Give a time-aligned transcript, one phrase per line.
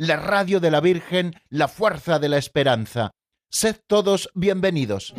[0.00, 3.10] la radio de la Virgen, la fuerza de la esperanza.
[3.50, 5.12] Sed todos bienvenidos.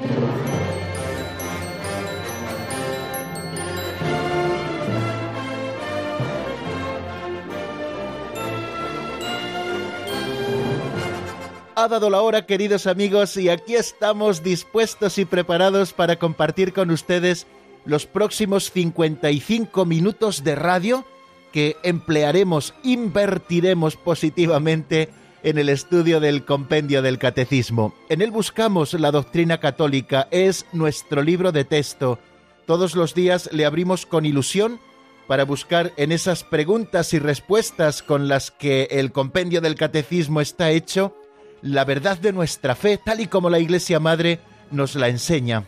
[11.75, 16.89] Ha dado la hora, queridos amigos, y aquí estamos dispuestos y preparados para compartir con
[16.89, 17.45] ustedes
[17.86, 21.05] los próximos 55 minutos de radio
[21.52, 25.09] que emplearemos, invertiremos positivamente
[25.44, 27.93] en el estudio del compendio del catecismo.
[28.09, 32.19] En él buscamos la doctrina católica, es nuestro libro de texto.
[32.66, 34.80] Todos los días le abrimos con ilusión
[35.27, 40.71] para buscar en esas preguntas y respuestas con las que el compendio del catecismo está
[40.71, 41.15] hecho,
[41.61, 44.39] la verdad de nuestra fe, tal y como la Iglesia Madre
[44.71, 45.67] nos la enseña.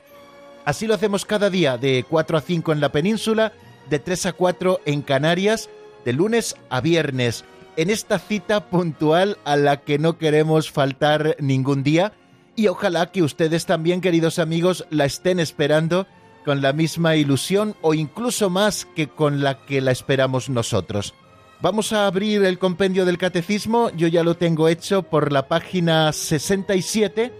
[0.65, 3.53] Así lo hacemos cada día, de 4 a 5 en la península,
[3.89, 5.69] de 3 a 4 en Canarias,
[6.05, 7.45] de lunes a viernes,
[7.75, 12.13] en esta cita puntual a la que no queremos faltar ningún día.
[12.55, 16.05] Y ojalá que ustedes también, queridos amigos, la estén esperando
[16.45, 21.13] con la misma ilusión o incluso más que con la que la esperamos nosotros.
[21.61, 26.11] Vamos a abrir el compendio del catecismo, yo ya lo tengo hecho por la página
[26.11, 27.31] 67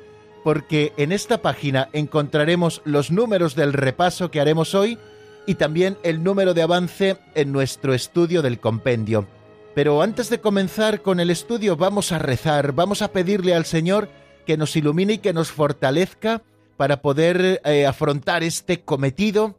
[0.44, 4.98] porque en esta página encontraremos los números del repaso que haremos hoy
[5.46, 9.28] y también el número de avance en nuestro estudio del compendio.
[9.76, 14.10] Pero antes de comenzar con el estudio vamos a rezar, vamos a pedirle al Señor
[14.46, 16.44] que nos ilumine y que nos fortalezca
[16.78, 19.58] para poder eh, afrontar este cometido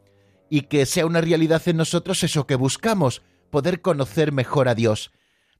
[0.50, 5.10] y que sea una realidad en nosotros eso que buscamos, poder conocer mejor a Dios.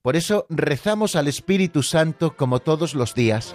[0.03, 3.54] Por eso rezamos al Espíritu Santo como todos los días.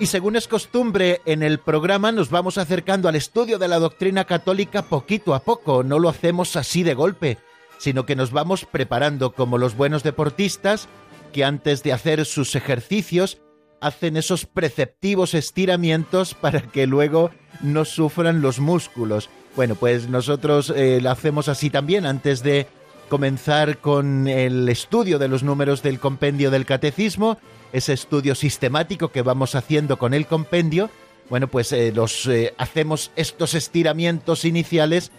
[0.00, 4.24] Y según es costumbre en el programa, nos vamos acercando al estudio de la doctrina
[4.24, 5.82] católica poquito a poco.
[5.82, 7.36] No lo hacemos así de golpe,
[7.76, 10.88] sino que nos vamos preparando como los buenos deportistas
[11.34, 13.42] que antes de hacer sus ejercicios
[13.82, 19.28] hacen esos preceptivos estiramientos para que luego no sufran los músculos.
[19.54, 22.68] Bueno, pues nosotros eh, lo hacemos así también antes de
[23.10, 27.36] comenzar con el estudio de los números del compendio del catecismo
[27.72, 30.90] ese estudio sistemático que vamos haciendo con el compendio,
[31.28, 35.12] bueno, pues eh, los, eh, hacemos estos estiramientos iniciales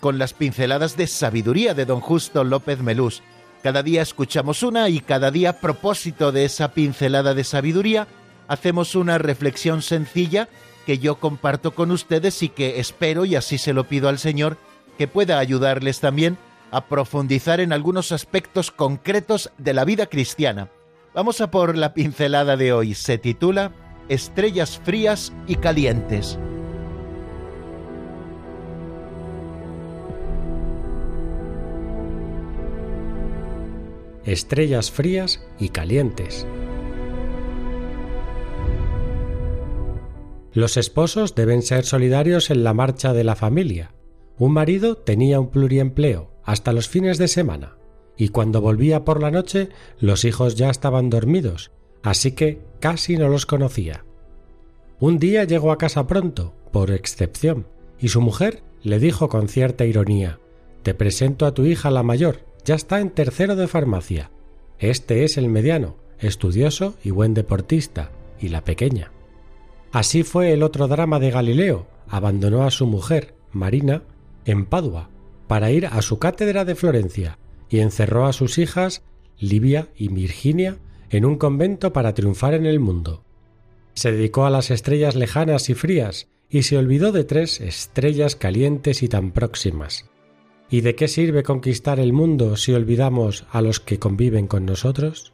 [0.00, 3.22] con las pinceladas de sabiduría de don Justo López Melús.
[3.62, 8.06] Cada día escuchamos una y cada día a propósito de esa pincelada de sabiduría
[8.48, 10.48] hacemos una reflexión sencilla
[10.84, 14.58] que yo comparto con ustedes y que espero, y así se lo pido al Señor,
[14.98, 16.36] que pueda ayudarles también
[16.74, 20.70] a profundizar en algunos aspectos concretos de la vida cristiana
[21.14, 22.94] Vamos a por la pincelada de hoy.
[22.94, 23.70] Se titula
[24.08, 26.40] Estrellas frías y calientes.
[34.24, 36.48] Estrellas frías y calientes.
[40.52, 43.94] Los esposos deben ser solidarios en la marcha de la familia.
[44.36, 47.76] Un marido tenía un pluriempleo hasta los fines de semana
[48.16, 49.68] y cuando volvía por la noche
[49.98, 51.70] los hijos ya estaban dormidos,
[52.02, 54.04] así que casi no los conocía.
[55.00, 57.66] Un día llegó a casa pronto, por excepción,
[57.98, 60.38] y su mujer le dijo con cierta ironía
[60.82, 64.30] Te presento a tu hija la mayor, ya está en tercero de farmacia.
[64.78, 69.10] Este es el mediano, estudioso y buen deportista, y la pequeña.
[69.92, 74.02] Así fue el otro drama de Galileo, abandonó a su mujer, Marina,
[74.44, 75.10] en Padua,
[75.46, 77.38] para ir a su cátedra de Florencia
[77.68, 79.02] y encerró a sus hijas,
[79.38, 80.78] Livia y Virginia,
[81.10, 83.24] en un convento para triunfar en el mundo.
[83.94, 89.02] Se dedicó a las estrellas lejanas y frías y se olvidó de tres estrellas calientes
[89.02, 90.10] y tan próximas.
[90.70, 95.32] ¿Y de qué sirve conquistar el mundo si olvidamos a los que conviven con nosotros?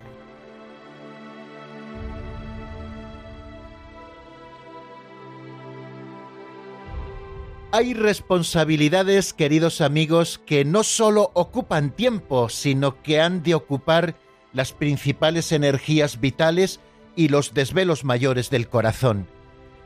[7.72, 14.17] Hay responsabilidades, queridos amigos, que no solo ocupan tiempo, sino que han de ocupar
[14.52, 16.81] las principales energías vitales
[17.14, 19.28] y los desvelos mayores del corazón.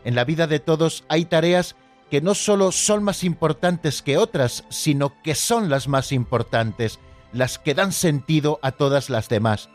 [0.02, 1.76] En la vida de todos hay tareas
[2.10, 7.00] que no solo son más importantes que otras, sino que son las más importantes,
[7.34, 9.68] las que dan sentido a todas las demás.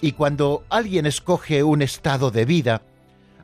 [0.00, 2.82] Y cuando alguien escoge un estado de vida,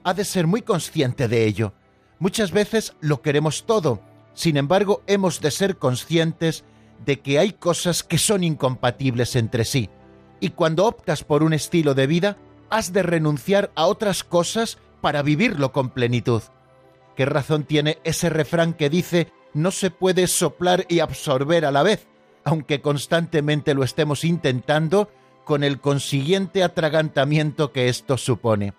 [0.05, 1.73] ha de ser muy consciente de ello.
[2.19, 4.01] Muchas veces lo queremos todo,
[4.35, 6.65] sin embargo hemos de ser conscientes
[7.05, 9.89] de que hay cosas que son incompatibles entre sí.
[10.41, 12.37] Y cuando optas por un estilo de vida,
[12.71, 16.43] has de renunciar a otras cosas para vivirlo con plenitud.
[17.17, 21.83] ¿Qué razón tiene ese refrán que dice no se puede soplar y absorber a la
[21.83, 22.07] vez,
[22.45, 25.11] aunque constantemente lo estemos intentando
[25.45, 28.75] con el consiguiente atragantamiento que esto supone?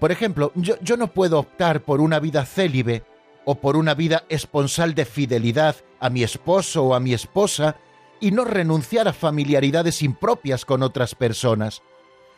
[0.00, 3.04] Por ejemplo, yo, no puedo optar por una vida célibe
[3.44, 7.76] o por una vida esponsal de fidelidad a mi esposo o a mi esposa
[8.18, 11.82] y no renunciar a familiaridades impropias con otras personas.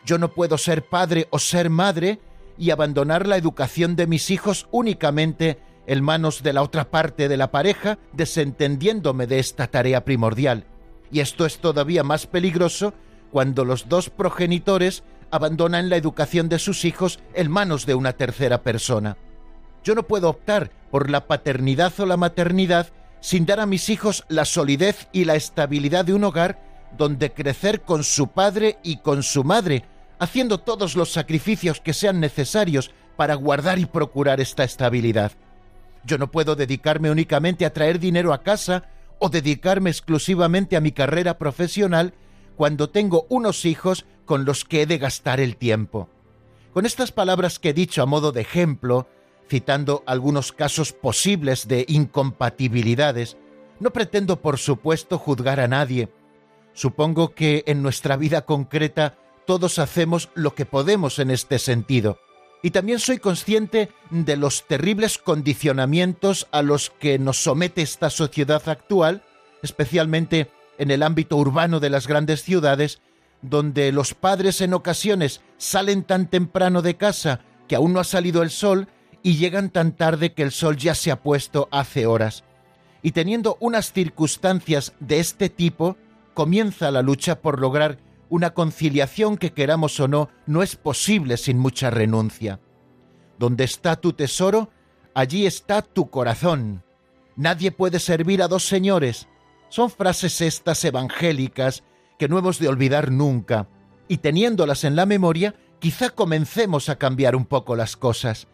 [0.05, 2.19] Yo no puedo ser padre o ser madre
[2.57, 5.57] y abandonar la educación de mis hijos únicamente
[5.87, 10.65] en manos de la otra parte de la pareja, desentendiéndome de esta tarea primordial.
[11.11, 12.93] Y esto es todavía más peligroso
[13.31, 15.03] cuando los dos progenitores
[15.33, 19.17] abandonan la educación de sus hijos en manos de una tercera persona.
[19.83, 22.89] Yo no puedo optar por la paternidad o la maternidad
[23.19, 26.59] sin dar a mis hijos la solidez y la estabilidad de un hogar
[26.95, 29.85] donde crecer con su padre y con su madre,
[30.19, 35.31] haciendo todos los sacrificios que sean necesarios para guardar y procurar esta estabilidad.
[36.03, 38.83] Yo no puedo dedicarme únicamente a traer dinero a casa
[39.17, 42.13] o dedicarme exclusivamente a mi carrera profesional
[42.55, 46.09] cuando tengo unos hijos con los que he de gastar el tiempo.
[46.73, 49.07] Con estas palabras que he dicho a modo de ejemplo,
[49.49, 53.37] citando algunos casos posibles de incompatibilidades,
[53.79, 56.09] no pretendo por supuesto juzgar a nadie.
[56.73, 62.17] Supongo que en nuestra vida concreta todos hacemos lo que podemos en este sentido.
[62.63, 68.67] Y también soy consciente de los terribles condicionamientos a los que nos somete esta sociedad
[68.69, 69.21] actual,
[69.61, 70.49] especialmente
[70.83, 73.01] en el ámbito urbano de las grandes ciudades,
[73.41, 78.43] donde los padres en ocasiones salen tan temprano de casa que aún no ha salido
[78.43, 78.87] el sol
[79.23, 82.43] y llegan tan tarde que el sol ya se ha puesto hace horas.
[83.01, 85.97] Y teniendo unas circunstancias de este tipo,
[86.33, 87.97] comienza la lucha por lograr
[88.29, 92.59] una conciliación que queramos o no no es posible sin mucha renuncia.
[93.37, 94.69] Donde está tu tesoro,
[95.13, 96.83] allí está tu corazón.
[97.35, 99.27] Nadie puede servir a dos señores.
[99.73, 101.81] Son frases estas evangélicas
[102.19, 103.67] que no hemos de olvidar nunca,
[104.07, 108.45] y teniéndolas en la memoria, quizá comencemos a cambiar un poco las cosas.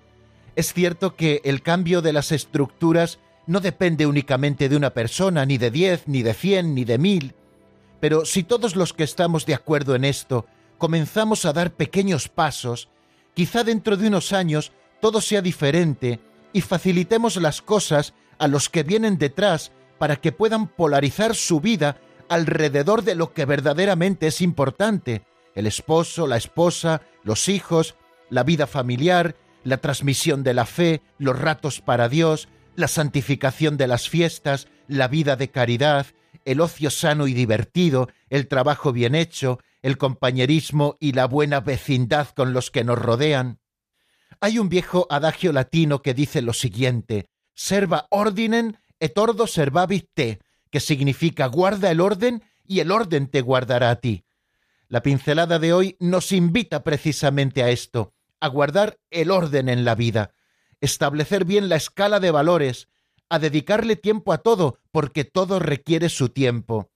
[0.55, 5.57] Es cierto que el cambio de las estructuras no depende únicamente de una persona, ni
[5.57, 7.35] de diez, ni de cien, ni de mil,
[7.99, 10.45] pero si todos los que estamos de acuerdo en esto
[10.77, 12.87] comenzamos a dar pequeños pasos,
[13.33, 14.71] quizá dentro de unos años
[15.01, 16.21] todo sea diferente
[16.53, 21.97] y facilitemos las cosas a los que vienen detrás para que puedan polarizar su vida
[22.29, 25.23] alrededor de lo que verdaderamente es importante,
[25.55, 27.95] el esposo, la esposa, los hijos,
[28.29, 33.87] la vida familiar, la transmisión de la fe, los ratos para Dios, la santificación de
[33.87, 36.07] las fiestas, la vida de caridad,
[36.45, 42.29] el ocio sano y divertido, el trabajo bien hecho, el compañerismo y la buena vecindad
[42.29, 43.59] con los que nos rodean.
[44.39, 49.45] Hay un viejo adagio latino que dice lo siguiente: serva ordinen et ordo
[50.13, 50.39] te,
[50.69, 54.25] que significa guarda el orden y el orden te guardará a ti.
[54.87, 59.95] La pincelada de hoy nos invita precisamente a esto, a guardar el orden en la
[59.95, 60.33] vida,
[60.81, 62.87] establecer bien la escala de valores,
[63.29, 66.89] a dedicarle tiempo a todo, porque todo requiere su tiempo.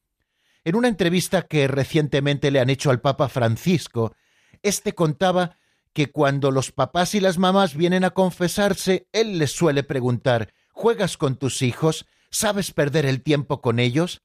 [0.63, 4.15] En una entrevista que recientemente le han hecho al Papa Francisco,
[4.61, 5.57] éste contaba
[5.93, 11.17] que cuando los papás y las mamás vienen a confesarse, él les suele preguntar ¿Juegas
[11.17, 12.05] con tus hijos?
[12.29, 14.21] ¿Sabes perder el tiempo con ellos?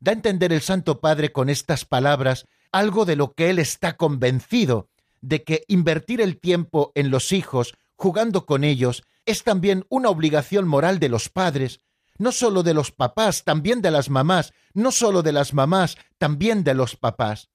[0.00, 3.96] Da a entender el Santo Padre con estas palabras algo de lo que él está
[3.96, 4.88] convencido,
[5.20, 10.66] de que invertir el tiempo en los hijos, jugando con ellos, es también una obligación
[10.66, 11.80] moral de los padres,
[12.16, 16.64] no solo de los papás, también de las mamás, no solo de las mamás, también
[16.64, 17.50] de los papás.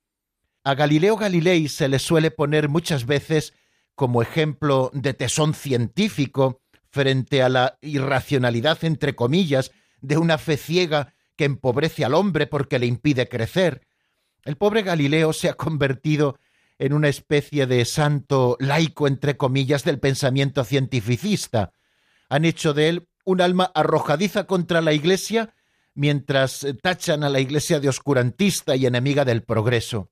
[0.63, 3.53] A Galileo Galilei se le suele poner muchas veces
[3.95, 11.13] como ejemplo de tesón científico frente a la irracionalidad, entre comillas, de una fe ciega
[11.35, 13.87] que empobrece al hombre porque le impide crecer.
[14.43, 16.39] El pobre Galileo se ha convertido
[16.79, 21.71] en una especie de santo laico, entre comillas, del pensamiento cientificista.
[22.29, 25.53] Han hecho de él un alma arrojadiza contra la Iglesia,
[25.93, 30.11] mientras tachan a la Iglesia de oscurantista y enemiga del progreso.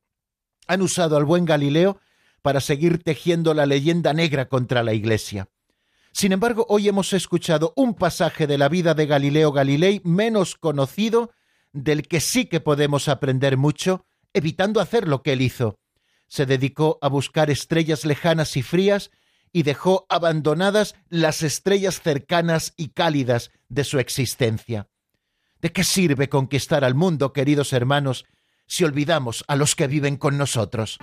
[0.68, 2.00] Han usado al buen Galileo
[2.42, 5.48] para seguir tejiendo la leyenda negra contra la Iglesia.
[6.16, 11.32] Sin embargo, hoy hemos escuchado un pasaje de la vida de Galileo Galilei menos conocido,
[11.74, 15.78] del que sí que podemos aprender mucho, evitando hacer lo que él hizo,
[16.30, 19.12] se dedicó a buscar estrellas lejanas y frías
[19.52, 24.88] y dejó abandonadas las estrellas cercanas y cálidas de su existencia.
[25.60, 28.24] ¿De qué sirve conquistar al mundo, queridos hermanos,
[28.68, 30.98] si olvidamos a los que viven con nosotros?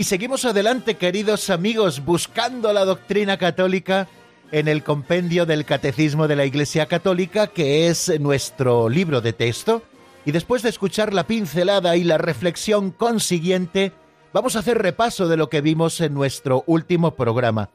[0.00, 4.06] Y seguimos adelante, queridos amigos, buscando la doctrina católica
[4.52, 9.82] en el compendio del Catecismo de la Iglesia Católica, que es nuestro libro de texto.
[10.24, 13.90] Y después de escuchar la pincelada y la reflexión consiguiente,
[14.32, 17.70] vamos a hacer repaso de lo que vimos en nuestro último programa.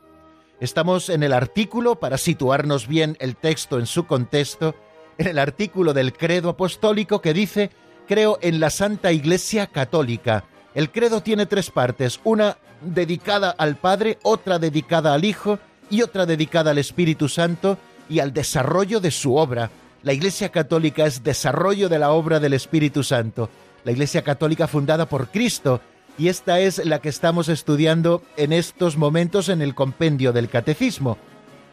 [0.61, 4.75] Estamos en el artículo, para situarnos bien el texto en su contexto,
[5.17, 7.69] en el artículo del credo apostólico que dice,
[8.07, 14.17] creo en la Santa Iglesia Católica el credo tiene tres partes, una dedicada al Padre,
[14.23, 17.77] otra dedicada al Hijo y otra dedicada al Espíritu Santo
[18.09, 19.69] y al desarrollo de su obra.
[20.01, 23.49] La Iglesia Católica es desarrollo de la obra del Espíritu Santo.
[23.83, 25.79] La Iglesia Católica fundada por Cristo
[26.17, 31.17] y esta es la que estamos estudiando en estos momentos en el compendio del Catecismo.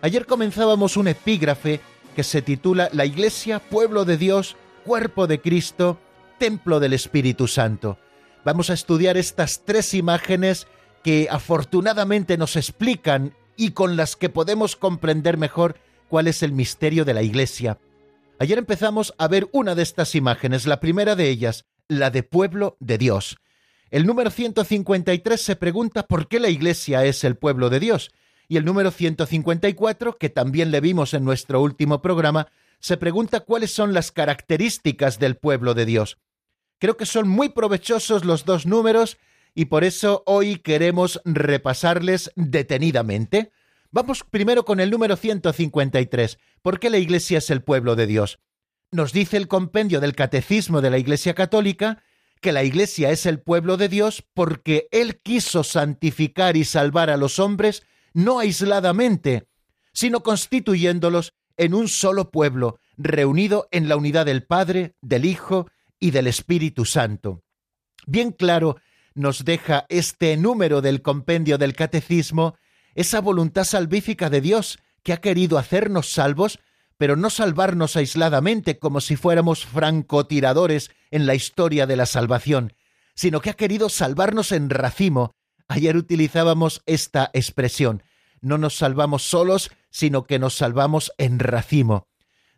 [0.02, 1.80] Ayer comenzábamos un epígrafe
[2.14, 5.98] que se titula La Iglesia, pueblo de Dios, cuerpo de Cristo,
[6.38, 7.96] templo del Espíritu Santo
[8.44, 10.66] vamos a estudiar estas tres imágenes
[11.02, 15.76] que afortunadamente nos explican y con las que podemos comprender mejor
[16.08, 17.78] cuál es el misterio de la Iglesia.
[18.38, 22.76] Ayer empezamos a ver una de estas imágenes, la primera de ellas, la de pueblo
[22.80, 23.38] de Dios.
[23.90, 28.12] El número 153 se pregunta por qué la Iglesia es el pueblo de Dios.
[28.48, 33.72] Y el número 154, que también le vimos en nuestro último programa, se pregunta cuáles
[33.72, 36.18] son las características del pueblo de Dios.
[36.80, 39.18] Creo que son muy provechosos los dos números
[39.54, 43.52] y por eso hoy queremos repasarles detenidamente.
[43.90, 46.38] Vamos primero con el número 153.
[46.62, 48.40] ¿Por qué la Iglesia es el pueblo de Dios?
[48.92, 52.02] Nos dice el compendio del Catecismo de la Iglesia Católica
[52.40, 57.18] que la Iglesia es el pueblo de Dios porque Él quiso santificar y salvar a
[57.18, 57.82] los hombres
[58.14, 59.46] no aisladamente,
[59.92, 65.66] sino constituyéndolos en un solo pueblo, reunido en la unidad del Padre, del Hijo
[66.00, 67.44] y del Espíritu Santo.
[68.06, 68.76] Bien claro
[69.14, 72.56] nos deja este número del compendio del Catecismo
[72.94, 76.58] esa voluntad salvífica de Dios que ha querido hacernos salvos,
[76.98, 82.74] pero no salvarnos aisladamente como si fuéramos francotiradores en la historia de la salvación,
[83.14, 85.32] sino que ha querido salvarnos en racimo.
[85.68, 88.02] Ayer utilizábamos esta expresión.
[88.40, 92.09] No nos salvamos solos, sino que nos salvamos en racimo.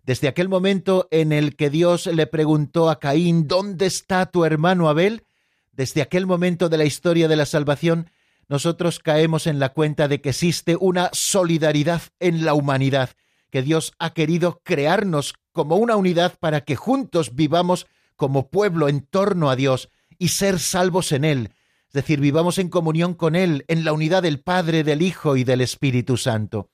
[0.05, 4.89] Desde aquel momento en el que Dios le preguntó a Caín, ¿dónde está tu hermano
[4.89, 5.25] Abel?
[5.71, 8.11] Desde aquel momento de la historia de la salvación,
[8.49, 13.11] nosotros caemos en la cuenta de que existe una solidaridad en la humanidad,
[13.51, 19.03] que Dios ha querido crearnos como una unidad para que juntos vivamos como pueblo en
[19.03, 21.51] torno a Dios y ser salvos en Él,
[21.93, 25.45] es decir, vivamos en comunión con Él, en la unidad del Padre, del Hijo y
[25.45, 26.71] del Espíritu Santo.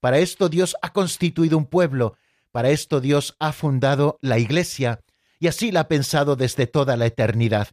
[0.00, 2.16] Para esto Dios ha constituido un pueblo,
[2.52, 5.00] para esto Dios ha fundado la Iglesia
[5.38, 7.68] y así la ha pensado desde toda la eternidad.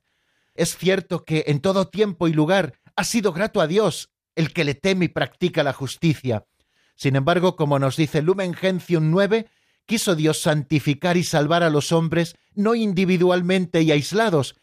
[0.56, 4.64] Es cierto que en todo tiempo y lugar ha sido grato a Dios el que
[4.64, 6.46] le teme y practica la justicia.
[6.96, 9.48] Sin embargo, como nos dice Lumen Gentium 9,
[9.86, 14.56] quiso Dios santificar y salvar a los hombres no individualmente y aislados,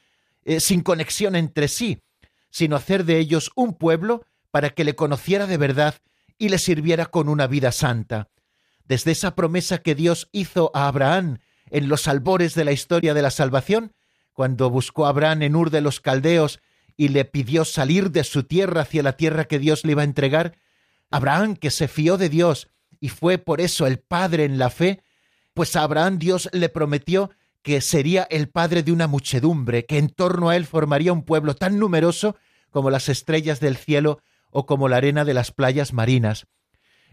[0.44, 2.02] eh, sin conexión entre sí,
[2.50, 5.94] sino hacer de ellos un pueblo para que le conociera de verdad
[6.38, 8.28] y le sirviera con una vida santa
[8.84, 11.38] desde esa promesa que Dios hizo a Abraham
[11.70, 13.92] en los albores de la historia de la salvación,
[14.32, 16.60] cuando buscó a Abraham en Ur de los Caldeos
[16.96, 20.06] y le pidió salir de su tierra hacia la tierra que Dios le iba a
[20.06, 20.56] entregar,
[21.10, 22.68] Abraham, que se fió de Dios
[23.00, 25.02] y fue por eso el padre en la fe,
[25.52, 27.30] pues a Abraham Dios le prometió
[27.62, 31.54] que sería el padre de una muchedumbre, que en torno a él formaría un pueblo
[31.54, 32.36] tan numeroso
[32.70, 36.46] como las estrellas del cielo o como la arena de las playas marinas.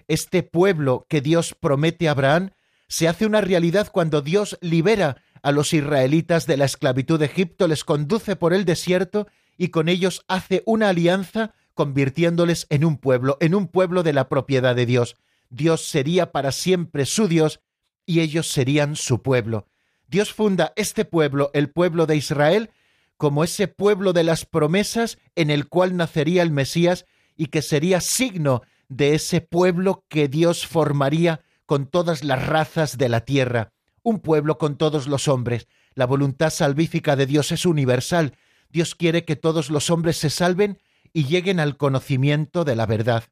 [0.07, 2.51] Este pueblo que Dios promete a Abraham
[2.87, 7.67] se hace una realidad cuando Dios libera a los israelitas de la esclavitud de Egipto,
[7.67, 9.27] les conduce por el desierto
[9.57, 14.27] y con ellos hace una alianza convirtiéndoles en un pueblo, en un pueblo de la
[14.27, 15.17] propiedad de Dios.
[15.49, 17.61] Dios sería para siempre su Dios
[18.05, 19.67] y ellos serían su pueblo.
[20.07, 22.71] Dios funda este pueblo, el pueblo de Israel,
[23.17, 27.05] como ese pueblo de las promesas en el cual nacería el Mesías
[27.37, 33.09] y que sería signo de ese pueblo que Dios formaría con todas las razas de
[33.09, 33.71] la tierra,
[34.03, 35.67] un pueblo con todos los hombres.
[35.95, 38.33] La voluntad salvífica de Dios es universal
[38.71, 40.79] Dios quiere que todos los hombres se salven
[41.13, 43.25] y lleguen al conocimiento de la verdad.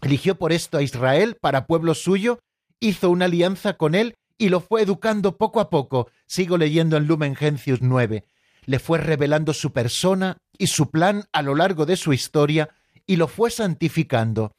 [0.00, 2.40] Eligió por esto a Israel para pueblo suyo,
[2.80, 6.10] hizo una alianza con él y lo fue educando poco a poco.
[6.26, 8.24] Sigo leyendo en Lumen Gentius 9.
[8.64, 12.70] Le fue revelando su persona y su plan a lo largo de su historia
[13.06, 14.52] y lo fue santificando.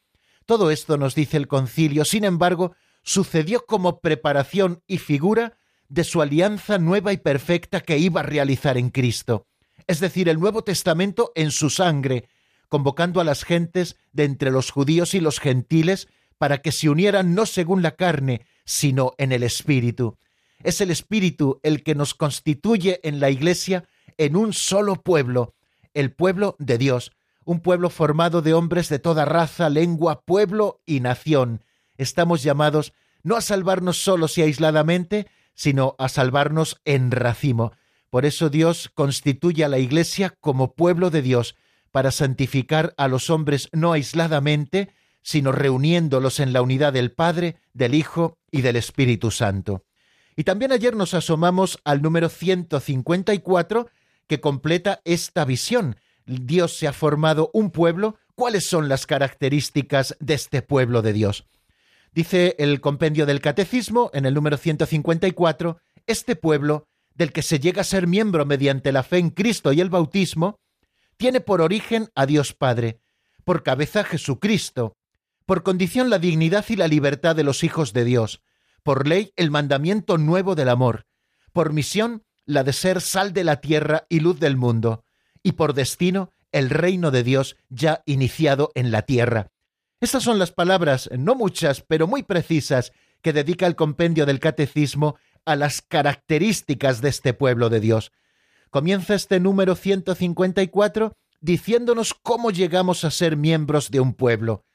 [0.48, 2.74] Todo esto nos dice el concilio, sin embargo,
[3.04, 5.58] sucedió como preparación y figura
[5.90, 9.46] de su alianza nueva y perfecta que iba a realizar en Cristo.
[9.88, 12.30] Es decir, el Nuevo Testamento en su sangre,
[12.70, 17.36] convocando a las gentes de entre los judíos y los gentiles para que se unieran
[17.36, 20.18] no según la carne, sino en el Espíritu.
[20.64, 23.84] Es el Espíritu el que nos constituye en la Iglesia
[24.18, 25.56] en un solo pueblo,
[25.94, 27.12] el pueblo de Dios,
[27.48, 31.64] un pueblo formado de hombres de toda raza, lengua, pueblo y nación.
[31.98, 32.92] Estamos llamados
[33.24, 37.72] no a salvarnos solos y aisladamente, sino a salvarnos en racimo.
[38.10, 41.56] Por eso Dios constituye a la Iglesia como pueblo de Dios,
[41.92, 47.96] para santificar a los hombres no aisladamente, sino reuniéndolos en la unidad del Padre, del
[47.96, 49.86] Hijo y del Espíritu Santo.
[50.36, 53.88] Y también ayer nos asomamos al número 154
[54.28, 55.96] que completa esta visión.
[56.28, 58.18] Dios se ha formado un pueblo.
[58.36, 61.48] ¿Cuáles son las características de este pueblo de Dios?
[62.14, 67.82] Dice el compendio del Catecismo en el número 154, este pueblo del que se llega
[67.82, 70.60] a ser miembro mediante la fe en Cristo y el bautismo,
[71.18, 73.00] tiene por origen a Dios Padre,
[73.44, 74.98] por cabeza Jesucristo,
[75.46, 78.44] por condición la dignidad y la libertad de los hijos de Dios,
[78.84, 81.06] por ley el mandamiento nuevo del amor,
[81.54, 85.04] por misión la de ser sal de la tierra y luz del mundo,
[85.48, 89.48] y por destino el reino de Dios ya iniciado en la tierra.
[90.02, 95.16] Estas son las palabras, no muchas, pero muy precisas, que dedica el compendio del Catecismo
[95.46, 98.12] a las características de este pueblo de Dios.
[98.72, 104.66] Comienza este número 154 diciéndonos cómo llegamos a ser miembros de un pueblo.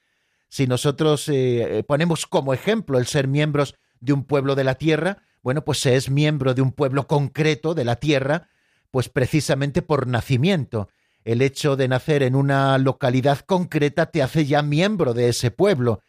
[0.49, 4.77] Si nosotros eh, eh, ponemos como ejemplo el ser miembros de un pueblo de la
[4.77, 8.49] tierra, bueno, pues se es miembro de un pueblo concreto de la tierra,
[8.93, 10.89] pues precisamente por nacimiento.
[11.25, 16.03] El hecho de nacer en una localidad concreta te hace ya miembro de ese pueblo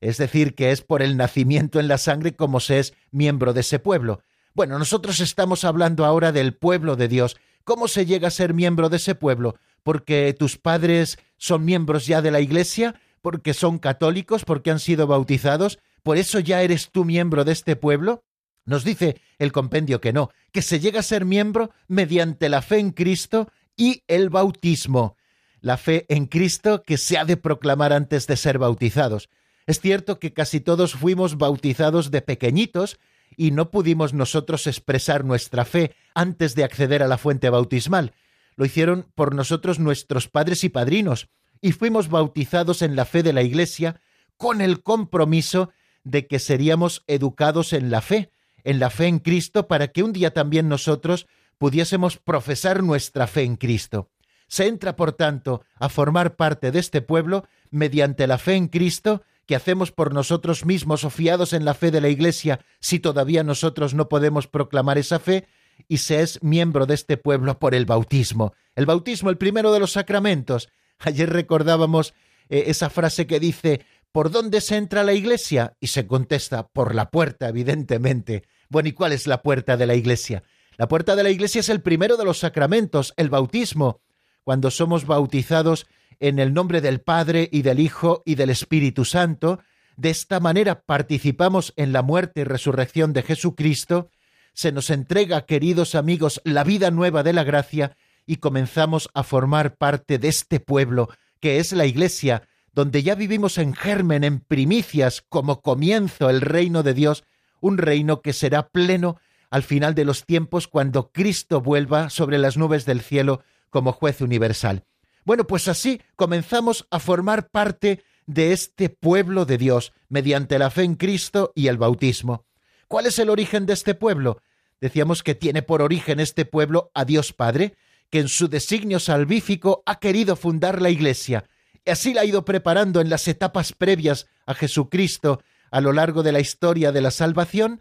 [0.00, 3.60] es decir, que es por el nacimiento en la sangre como se es miembro de
[3.60, 4.22] ese pueblo.
[4.54, 7.36] Bueno, nosotros estamos hablando ahora del pueblo de Dios.
[7.64, 9.56] ¿Cómo se llega a ser miembro de ese pueblo?
[9.82, 13.00] ¿Porque tus padres son miembros ya de la Iglesia?
[13.20, 14.44] ¿Porque son católicos?
[14.44, 15.78] ¿Porque han sido bautizados?
[16.02, 18.24] ¿Por eso ya eres tú miembro de este pueblo?
[18.70, 22.78] Nos dice el compendio que no, que se llega a ser miembro mediante la fe
[22.78, 25.16] en Cristo y el bautismo.
[25.60, 29.28] La fe en Cristo que se ha de proclamar antes de ser bautizados.
[29.66, 33.00] Es cierto que casi todos fuimos bautizados de pequeñitos
[33.36, 38.14] y no pudimos nosotros expresar nuestra fe antes de acceder a la fuente bautismal.
[38.54, 41.28] Lo hicieron por nosotros nuestros padres y padrinos,
[41.60, 44.00] y fuimos bautizados en la fe de la Iglesia
[44.36, 45.70] con el compromiso
[46.04, 48.30] de que seríamos educados en la fe,
[48.64, 51.26] en la fe en Cristo, para que un día también nosotros
[51.58, 54.08] pudiésemos profesar nuestra fe en Cristo.
[54.48, 59.22] Se entra, por tanto, a formar parte de este pueblo mediante la fe en Cristo
[59.46, 63.42] que hacemos por nosotros mismos o fiados en la fe de la Iglesia si todavía
[63.42, 65.46] nosotros no podemos proclamar esa fe,
[65.88, 68.54] y se es miembro de este pueblo por el bautismo.
[68.76, 70.68] El bautismo, el primero de los sacramentos.
[70.98, 72.14] Ayer recordábamos
[72.48, 75.76] eh, esa frase que dice, ¿por dónde se entra la iglesia?
[75.80, 78.44] Y se contesta, por la puerta, evidentemente.
[78.68, 80.42] Bueno, ¿y cuál es la puerta de la iglesia?
[80.76, 84.00] La puerta de la iglesia es el primero de los sacramentos, el bautismo.
[84.44, 85.86] Cuando somos bautizados
[86.20, 89.60] en el nombre del Padre y del Hijo y del Espíritu Santo.
[89.96, 94.10] De esta manera participamos en la muerte y resurrección de Jesucristo,
[94.52, 97.96] se nos entrega, queridos amigos, la vida nueva de la gracia
[98.26, 101.08] y comenzamos a formar parte de este pueblo
[101.40, 106.82] que es la Iglesia, donde ya vivimos en germen, en primicias, como comienzo el reino
[106.82, 107.24] de Dios,
[107.60, 109.18] un reino que será pleno
[109.50, 114.20] al final de los tiempos cuando Cristo vuelva sobre las nubes del cielo como juez
[114.20, 114.84] universal.
[115.24, 120.84] Bueno, pues así comenzamos a formar parte de este pueblo de Dios mediante la fe
[120.84, 122.46] en Cristo y el bautismo.
[122.86, 124.40] ¿Cuál es el origen de este pueblo?
[124.80, 127.74] Decíamos que tiene por origen este pueblo a Dios Padre,
[128.08, 131.44] que en su designio salvífico ha querido fundar la Iglesia,
[131.84, 136.22] y así la ha ido preparando en las etapas previas a Jesucristo a lo largo
[136.22, 137.80] de la historia de la salvación,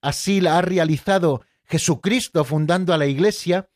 [0.00, 3.68] así la ha realizado Jesucristo fundando a la Iglesia,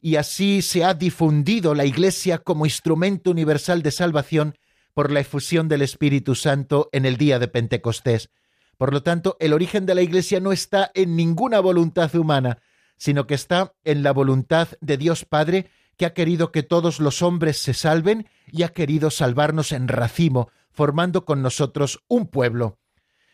[0.00, 4.56] y así se ha difundido la Iglesia como instrumento universal de salvación
[4.94, 8.30] por la efusión del Espíritu Santo en el día de Pentecostés.
[8.76, 12.58] Por lo tanto, el origen de la Iglesia no está en ninguna voluntad humana,
[12.96, 17.22] sino que está en la voluntad de Dios Padre, que ha querido que todos los
[17.22, 22.78] hombres se salven y ha querido salvarnos en racimo, formando con nosotros un pueblo.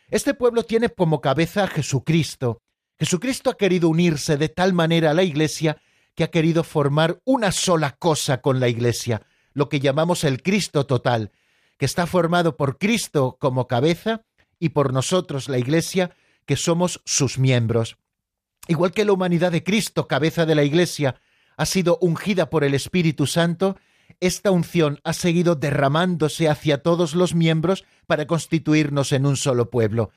[0.09, 2.61] Este pueblo tiene como cabeza a Jesucristo.
[2.97, 5.77] Jesucristo ha querido unirse de tal manera a la Iglesia
[6.15, 9.21] que ha querido formar una sola cosa con la Iglesia,
[9.53, 11.31] lo que llamamos el Cristo total,
[11.77, 14.25] que está formado por Cristo como cabeza
[14.59, 16.11] y por nosotros, la Iglesia,
[16.45, 17.97] que somos sus miembros.
[18.67, 21.15] Igual que la humanidad de Cristo, cabeza de la Iglesia,
[21.59, 23.75] ha sido ungida por el Espíritu Santo,
[24.21, 30.11] esta unción ha seguido derramándose hacia todos los miembros para constituirnos en un solo pueblo.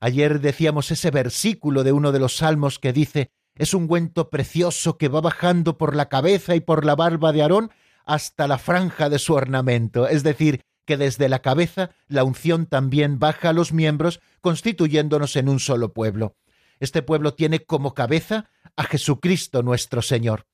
[0.00, 4.98] Ayer decíamos ese versículo de uno de los salmos que dice es un ungüento precioso
[4.98, 7.70] que va bajando por la cabeza y por la barba de Aarón
[8.04, 13.20] hasta la franja de su ornamento, es decir, que desde la cabeza la unción también
[13.20, 16.34] baja a los miembros, constituyéndonos en un solo pueblo.
[16.80, 20.46] Este pueblo tiene como cabeza a Jesucristo nuestro Señor.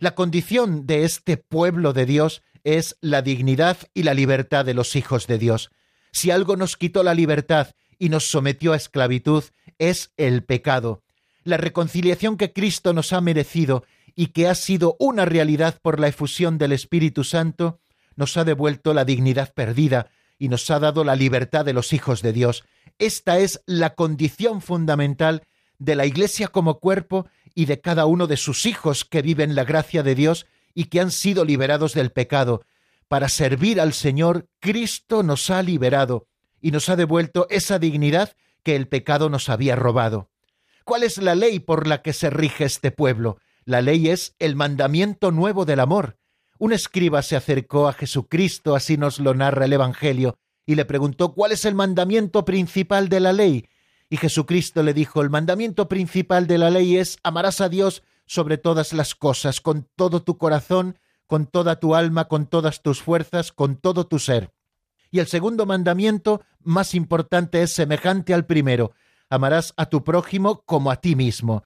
[0.00, 4.94] La condición de este pueblo de Dios es la dignidad y la libertad de los
[4.94, 5.70] hijos de Dios.
[6.12, 9.42] Si algo nos quitó la libertad y nos sometió a esclavitud,
[9.78, 11.02] es el pecado.
[11.42, 13.84] La reconciliación que Cristo nos ha merecido
[14.14, 17.80] y que ha sido una realidad por la efusión del Espíritu Santo,
[18.14, 22.22] nos ha devuelto la dignidad perdida y nos ha dado la libertad de los hijos
[22.22, 22.64] de Dios.
[23.00, 25.42] Esta es la condición fundamental
[25.78, 27.26] de la Iglesia como cuerpo
[27.58, 31.00] y de cada uno de sus hijos que viven la gracia de Dios y que
[31.00, 32.62] han sido liberados del pecado.
[33.08, 36.28] Para servir al Señor, Cristo nos ha liberado
[36.60, 40.30] y nos ha devuelto esa dignidad que el pecado nos había robado.
[40.84, 43.38] ¿Cuál es la ley por la que se rige este pueblo?
[43.64, 46.16] La ley es el mandamiento nuevo del amor.
[46.60, 51.34] Un escriba se acercó a Jesucristo, así nos lo narra el Evangelio, y le preguntó
[51.34, 53.66] cuál es el mandamiento principal de la ley.
[54.10, 58.58] Y Jesucristo le dijo, el mandamiento principal de la ley es amarás a Dios sobre
[58.58, 63.52] todas las cosas, con todo tu corazón, con toda tu alma, con todas tus fuerzas,
[63.52, 64.52] con todo tu ser.
[65.10, 68.92] Y el segundo mandamiento, más importante, es semejante al primero,
[69.30, 71.64] amarás a tu prójimo como a ti mismo.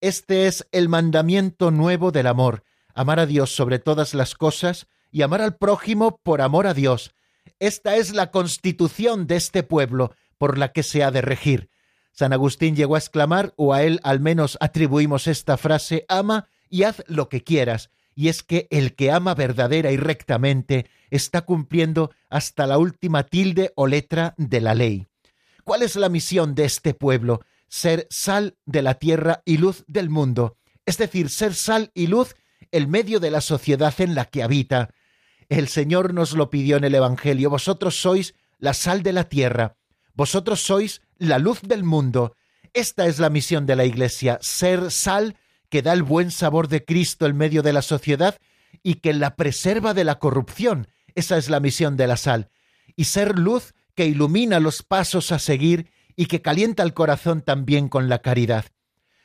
[0.00, 5.22] Este es el mandamiento nuevo del amor, amar a Dios sobre todas las cosas y
[5.22, 7.14] amar al prójimo por amor a Dios.
[7.58, 11.70] Esta es la constitución de este pueblo por la que se ha de regir.
[12.14, 16.84] San Agustín llegó a exclamar, o a él al menos atribuimos esta frase, ama y
[16.84, 22.12] haz lo que quieras, y es que el que ama verdadera y rectamente está cumpliendo
[22.30, 25.08] hasta la última tilde o letra de la ley.
[25.64, 27.40] ¿Cuál es la misión de este pueblo?
[27.68, 32.36] Ser sal de la tierra y luz del mundo, es decir, ser sal y luz
[32.70, 34.90] el medio de la sociedad en la que habita.
[35.48, 39.76] El Señor nos lo pidió en el Evangelio, vosotros sois la sal de la tierra,
[40.14, 42.36] vosotros sois la luz del mundo.
[42.72, 45.36] Esta es la misión de la Iglesia, ser sal
[45.68, 48.38] que da el buen sabor de Cristo en medio de la sociedad
[48.82, 50.88] y que la preserva de la corrupción.
[51.14, 52.50] Esa es la misión de la sal.
[52.96, 57.88] Y ser luz que ilumina los pasos a seguir y que calienta el corazón también
[57.88, 58.66] con la caridad.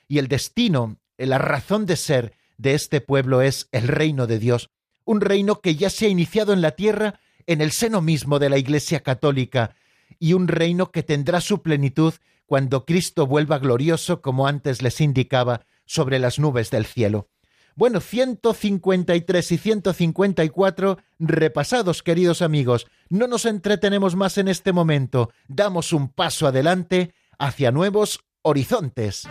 [0.08, 4.70] Y el destino, la razón de ser de este pueblo es el reino de Dios,
[5.06, 8.50] un reino que ya se ha iniciado en la tierra en el seno mismo de
[8.50, 9.76] la Iglesia católica,
[10.20, 12.14] y un reino que tendrá su plenitud
[12.46, 17.30] cuando Cristo vuelva glorioso, como antes les indicaba, sobre las nubes del cielo.
[17.76, 22.88] Bueno, 153 y 154 repasados, queridos amigos.
[23.08, 25.32] No nos entretenemos más en este momento.
[25.48, 29.28] Damos un paso adelante hacia nuevos horizontes.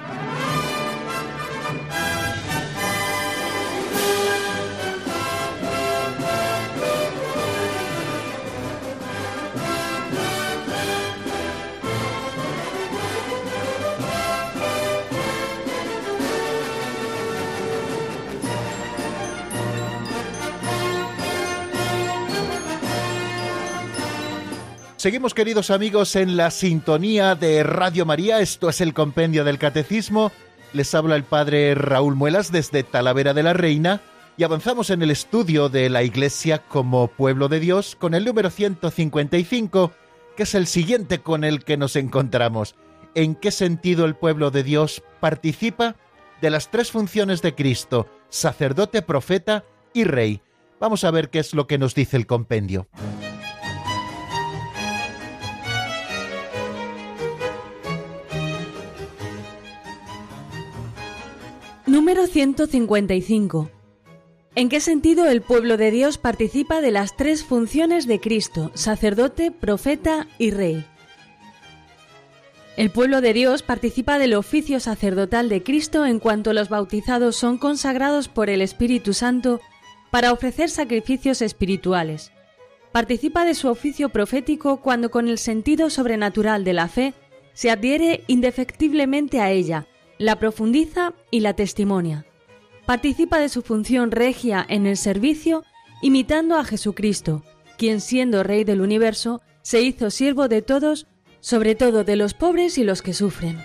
[24.98, 30.32] Seguimos queridos amigos en la sintonía de Radio María, esto es el compendio del catecismo,
[30.72, 34.00] les habla el padre Raúl Muelas desde Talavera de la Reina
[34.36, 38.50] y avanzamos en el estudio de la Iglesia como pueblo de Dios con el número
[38.50, 39.92] 155,
[40.36, 42.74] que es el siguiente con el que nos encontramos.
[43.14, 45.94] ¿En qué sentido el pueblo de Dios participa
[46.40, 50.42] de las tres funciones de Cristo, sacerdote, profeta y rey?
[50.80, 52.88] Vamos a ver qué es lo que nos dice el compendio.
[61.88, 63.70] Número 155.
[64.54, 69.50] ¿En qué sentido el pueblo de Dios participa de las tres funciones de Cristo, sacerdote,
[69.50, 70.84] profeta y rey?
[72.76, 77.56] El pueblo de Dios participa del oficio sacerdotal de Cristo en cuanto los bautizados son
[77.56, 79.58] consagrados por el Espíritu Santo
[80.10, 82.32] para ofrecer sacrificios espirituales.
[82.92, 87.14] Participa de su oficio profético cuando con el sentido sobrenatural de la fe
[87.54, 89.86] se adhiere indefectiblemente a ella,
[90.18, 92.26] la profundiza y la testimonia.
[92.86, 95.64] Participa de su función regia en el servicio
[96.02, 97.44] imitando a Jesucristo,
[97.76, 101.06] quien siendo Rey del universo, se hizo siervo de todos,
[101.40, 103.58] sobre todo de los pobres y los que sufren.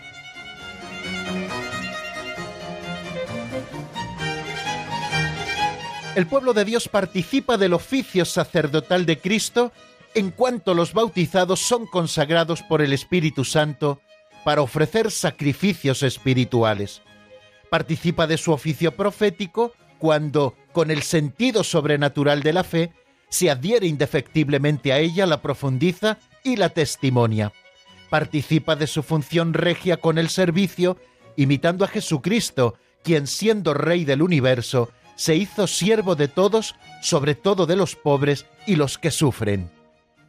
[6.16, 9.72] El pueblo de Dios participa del oficio sacerdotal de Cristo
[10.14, 14.00] en cuanto los bautizados son consagrados por el Espíritu Santo
[14.44, 17.02] para ofrecer sacrificios espirituales.
[17.70, 22.92] Participa de su oficio profético cuando, con el sentido sobrenatural de la fe,
[23.30, 27.52] se adhiere indefectiblemente a ella, la profundiza y la testimonia.
[28.10, 30.98] Participa de su función regia con el servicio,
[31.36, 37.66] imitando a Jesucristo, quien siendo Rey del universo, se hizo siervo de todos, sobre todo
[37.66, 39.72] de los pobres y los que sufren.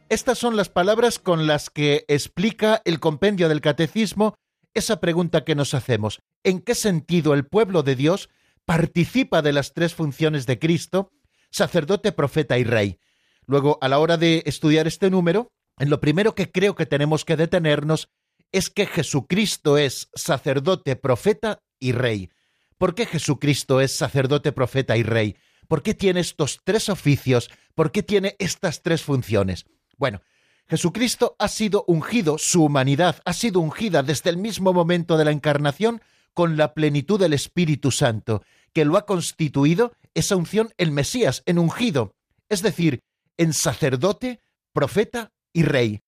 [0.07, 4.35] Estas son las palabras con las que explica el compendio del catecismo
[4.75, 6.19] esa pregunta que nos hacemos.
[6.43, 8.29] ¿En qué sentido el pueblo de Dios
[8.65, 11.11] participa de las tres funciones de Cristo,
[11.49, 12.99] sacerdote, profeta y rey?
[13.47, 17.25] Luego, a la hora de estudiar este número, en lo primero que creo que tenemos
[17.25, 18.09] que detenernos
[18.51, 22.29] es que Jesucristo es sacerdote, profeta y rey.
[22.77, 25.35] ¿Por qué Jesucristo es sacerdote, profeta y rey?
[25.67, 27.49] ¿Por qué tiene estos tres oficios?
[27.73, 29.65] ¿Por qué tiene estas tres funciones?
[29.97, 30.21] Bueno,
[30.67, 35.31] Jesucristo ha sido ungido, su humanidad ha sido ungida desde el mismo momento de la
[35.31, 36.01] encarnación
[36.33, 41.59] con la plenitud del Espíritu Santo, que lo ha constituido esa unción en Mesías, en
[41.59, 42.15] ungido,
[42.49, 43.01] es decir,
[43.37, 44.41] en sacerdote,
[44.73, 46.01] profeta y rey.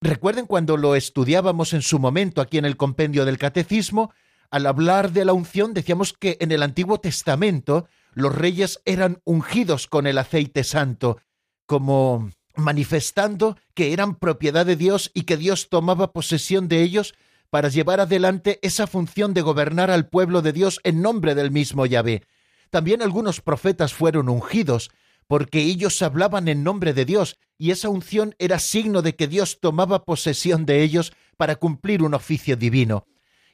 [0.00, 4.12] Recuerden cuando lo estudiábamos en su momento aquí en el compendio del Catecismo,
[4.50, 9.88] al hablar de la unción decíamos que en el Antiguo Testamento los reyes eran ungidos
[9.88, 11.18] con el aceite santo,
[11.66, 17.14] como manifestando que eran propiedad de Dios y que Dios tomaba posesión de ellos
[17.50, 21.86] para llevar adelante esa función de gobernar al pueblo de Dios en nombre del mismo
[21.86, 22.24] Yahvé.
[22.70, 24.90] También algunos profetas fueron ungidos,
[25.28, 29.60] porque ellos hablaban en nombre de Dios, y esa unción era signo de que Dios
[29.60, 33.06] tomaba posesión de ellos para cumplir un oficio divino.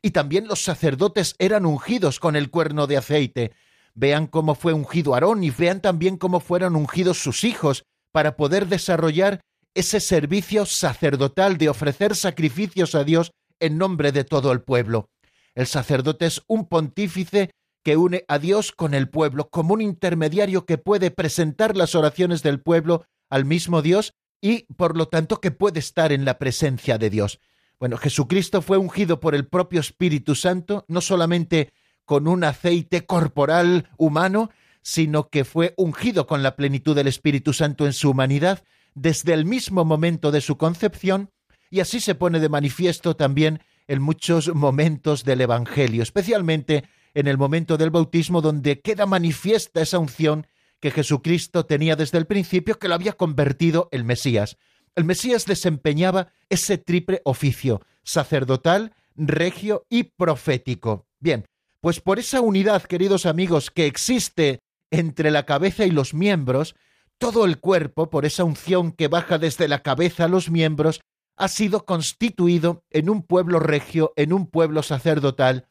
[0.02, 3.52] Y también los sacerdotes eran ungidos con el cuerno de aceite.
[3.94, 8.66] Vean cómo fue ungido Aarón y vean también cómo fueron ungidos sus hijos, para poder
[8.66, 9.40] desarrollar
[9.74, 15.08] ese servicio sacerdotal de ofrecer sacrificios a Dios en nombre de todo el pueblo.
[15.54, 17.50] El sacerdote es un pontífice
[17.82, 22.42] que une a Dios con el pueblo, como un intermediario que puede presentar las oraciones
[22.42, 26.98] del pueblo al mismo Dios y, por lo tanto, que puede estar en la presencia
[26.98, 27.40] de Dios.
[27.78, 31.72] Bueno, Jesucristo fue ungido por el propio Espíritu Santo, no solamente
[32.04, 34.50] con un aceite corporal humano,
[34.82, 38.62] sino que fue ungido con la plenitud del Espíritu Santo en su humanidad
[38.94, 41.30] desde el mismo momento de su concepción,
[41.70, 47.38] y así se pone de manifiesto también en muchos momentos del Evangelio, especialmente en el
[47.38, 50.46] momento del bautismo donde queda manifiesta esa unción
[50.80, 54.56] que Jesucristo tenía desde el principio que lo había convertido el Mesías.
[54.96, 61.06] El Mesías desempeñaba ese triple oficio, sacerdotal, regio y profético.
[61.18, 61.44] Bien,
[61.80, 66.74] pues por esa unidad, queridos amigos, que existe entre la cabeza y los miembros,
[67.18, 71.00] todo el cuerpo, por esa unción que baja desde la cabeza a los miembros,
[71.36, 75.68] ha sido constituido en un pueblo regio, en un pueblo sacerdotal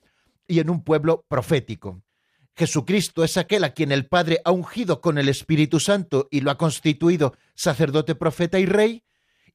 [0.48, 2.02] y en un pueblo profético.
[2.56, 6.52] Jesucristo es aquel a quien el Padre ha ungido con el Espíritu Santo y lo
[6.52, 9.04] ha constituido sacerdote, profeta y rey,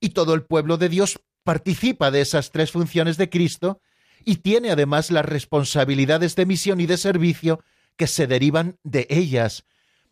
[0.01, 3.81] y todo el pueblo de Dios participa de esas tres funciones de Cristo
[4.25, 7.63] y tiene además las responsabilidades de misión y de servicio
[7.97, 9.65] que se derivan de ellas.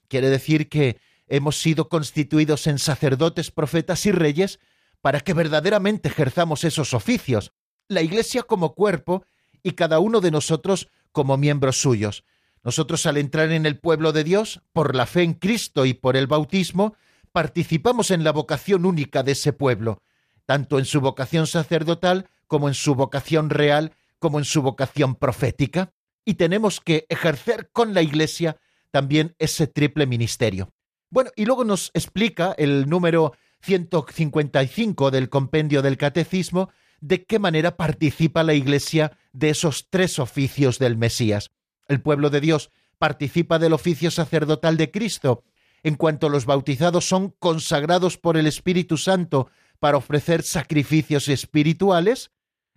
[0.09, 4.61] Quiere decir que hemos sido constituidos en sacerdotes, profetas y reyes
[5.01, 7.53] para que verdaderamente ejerzamos esos oficios,
[7.89, 9.25] la Iglesia como cuerpo
[9.63, 12.25] y cada uno de nosotros como miembros suyos.
[12.63, 16.17] Nosotros al entrar en el pueblo de Dios, por la fe en Cristo y por
[16.17, 16.95] el bautismo,
[17.33, 20.03] participamos en la vocación única de ese pueblo,
[20.47, 25.93] tanto en su vocación sacerdotal como en su vocación real, como en su vocación profética,
[26.25, 28.57] y tenemos que ejercer con la Iglesia
[28.91, 30.73] también ese triple ministerio.
[31.11, 33.33] Bueno, y luego nos explica el número
[33.63, 40.79] 155 del compendio del Catecismo de qué manera participa la Iglesia de esos tres oficios
[40.79, 41.51] del Mesías.
[41.89, 45.43] El pueblo de Dios participa del oficio sacerdotal de Cristo,
[45.83, 52.31] en cuanto los bautizados son consagrados por el Espíritu Santo para ofrecer sacrificios espirituales.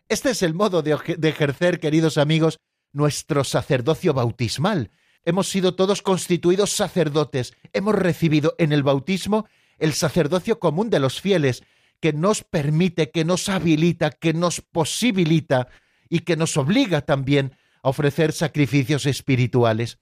[0.10, 2.58] Este es el modo de, ejercer, queridos amigos,
[2.96, 4.90] nuestro sacerdocio bautismal.
[5.26, 11.20] Hemos sido todos constituidos sacerdotes, hemos recibido en el bautismo el sacerdocio común de los
[11.20, 11.64] fieles,
[12.00, 15.68] que nos permite, que nos habilita, que nos posibilita
[16.10, 20.00] y que nos obliga también a ofrecer sacrificios espirituales.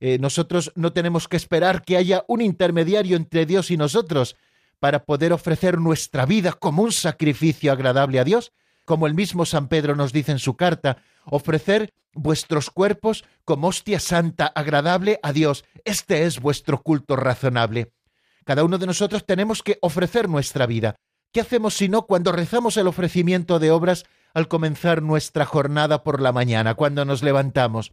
[0.00, 4.36] Eh, nosotros no tenemos que esperar que haya un intermediario entre Dios y nosotros
[4.80, 8.52] para poder ofrecer nuestra vida como un sacrificio agradable a Dios,
[8.84, 14.00] como el mismo San Pedro nos dice en su carta, ofrecer vuestros cuerpos como hostia
[14.00, 15.64] santa agradable a Dios.
[15.84, 17.92] Este es vuestro culto razonable.
[18.44, 20.96] Cada uno de nosotros tenemos que ofrecer nuestra vida.
[21.32, 26.20] ¿Qué hacemos si no cuando rezamos el ofrecimiento de obras al comenzar nuestra jornada por
[26.20, 27.92] la mañana, cuando nos levantamos?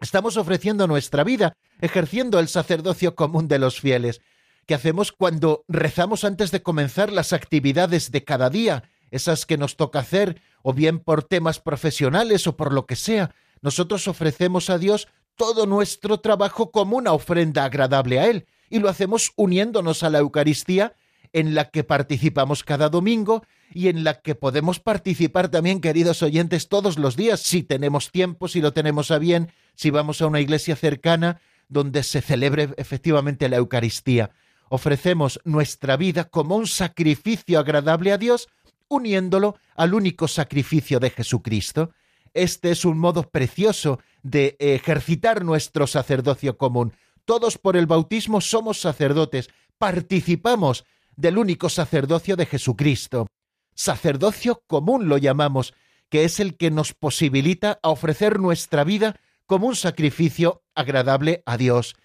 [0.00, 4.20] Estamos ofreciendo nuestra vida, ejerciendo el sacerdocio común de los fieles.
[4.66, 9.76] ¿Qué hacemos cuando rezamos antes de comenzar las actividades de cada día, esas que nos
[9.76, 13.32] toca hacer, o bien por temas profesionales o por lo que sea?
[13.60, 18.88] Nosotros ofrecemos a Dios todo nuestro trabajo como una ofrenda agradable a Él, y lo
[18.88, 20.96] hacemos uniéndonos a la Eucaristía,
[21.32, 26.68] en la que participamos cada domingo y en la que podemos participar también, queridos oyentes,
[26.68, 30.40] todos los días, si tenemos tiempo, si lo tenemos a bien, si vamos a una
[30.40, 34.30] iglesia cercana donde se celebre efectivamente la Eucaristía.
[34.68, 38.48] Ofrecemos nuestra vida como un sacrificio agradable a Dios,
[38.92, 41.92] uniéndolo al único sacrificio de Jesucristo.
[42.34, 46.92] Este es un modo precioso de ejercitar nuestro sacerdocio común.
[47.24, 50.84] Todos por el bautismo somos sacerdotes, participamos
[51.16, 53.26] del único sacerdocio de Jesucristo.
[53.74, 55.72] Sacerdocio común lo llamamos,
[56.10, 61.56] que es el que nos posibilita a ofrecer nuestra vida como un sacrificio agradable a
[61.56, 61.96] Dios.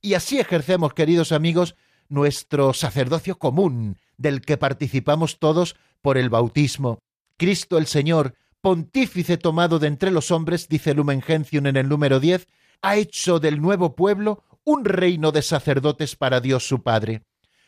[0.00, 1.74] Y así ejercemos, queridos amigos,
[2.08, 6.98] nuestro sacerdocio común, del que participamos todos por el bautismo.
[7.36, 12.20] Cristo el Señor, pontífice tomado de entre los hombres, dice Lumen Gentium en el número
[12.20, 12.46] 10,
[12.82, 17.22] ha hecho del nuevo pueblo un reino de sacerdotes para Dios su Padre.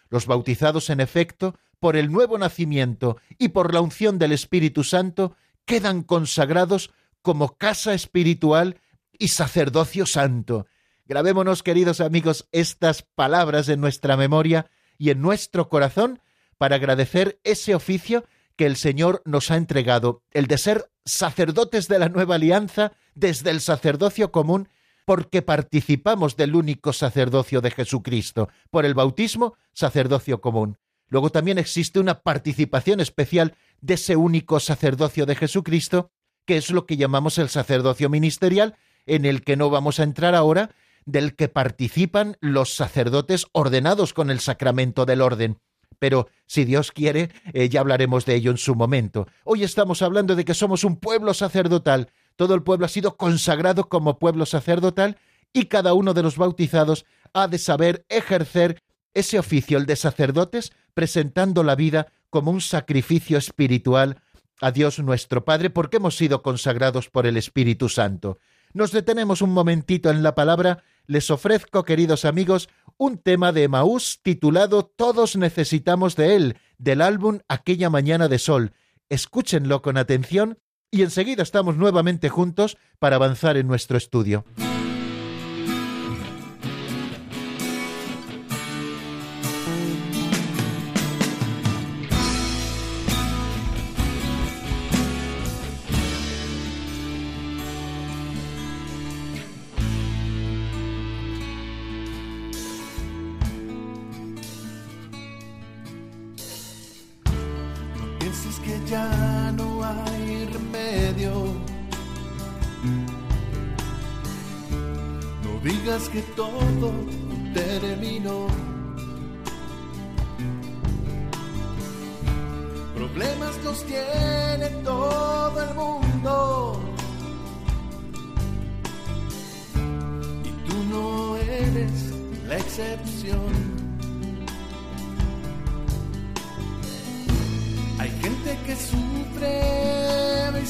[0.08, 5.34] Los bautizados, en efecto, por el nuevo nacimiento y por la unción del Espíritu Santo,
[5.64, 6.90] quedan consagrados
[7.22, 8.80] como casa espiritual
[9.18, 10.66] y sacerdocio santo.
[11.06, 16.20] Grabémonos, queridos amigos, estas palabras en nuestra memoria y en nuestro corazón
[16.60, 21.98] para agradecer ese oficio que el Señor nos ha entregado, el de ser sacerdotes de
[21.98, 24.68] la nueva alianza desde el sacerdocio común
[25.06, 30.76] porque participamos del único sacerdocio de Jesucristo, por el bautismo, sacerdocio común.
[31.08, 36.10] Luego también existe una participación especial de ese único sacerdocio de Jesucristo,
[36.44, 40.34] que es lo que llamamos el sacerdocio ministerial, en el que no vamos a entrar
[40.34, 40.74] ahora,
[41.06, 45.58] del que participan los sacerdotes ordenados con el sacramento del orden.
[46.00, 49.28] Pero si Dios quiere, eh, ya hablaremos de ello en su momento.
[49.44, 53.88] Hoy estamos hablando de que somos un pueblo sacerdotal, todo el pueblo ha sido consagrado
[53.88, 55.18] como pueblo sacerdotal
[55.52, 58.82] y cada uno de los bautizados ha de saber ejercer
[59.14, 64.22] ese oficio, el de sacerdotes, presentando la vida como un sacrificio espiritual
[64.60, 68.38] a Dios nuestro Padre, porque hemos sido consagrados por el Espíritu Santo.
[68.72, 70.84] Nos detenemos un momentito en la palabra.
[71.10, 77.40] Les ofrezco, queridos amigos, un tema de Maús titulado Todos necesitamos de él, del álbum
[77.48, 78.74] Aquella mañana de sol.
[79.08, 84.44] Escúchenlo con atención y enseguida estamos nuevamente juntos para avanzar en nuestro estudio.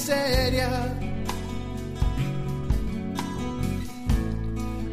[0.01, 0.70] Miseria.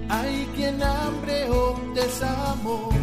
[0.10, 2.94] Hay quien hambre o desamor.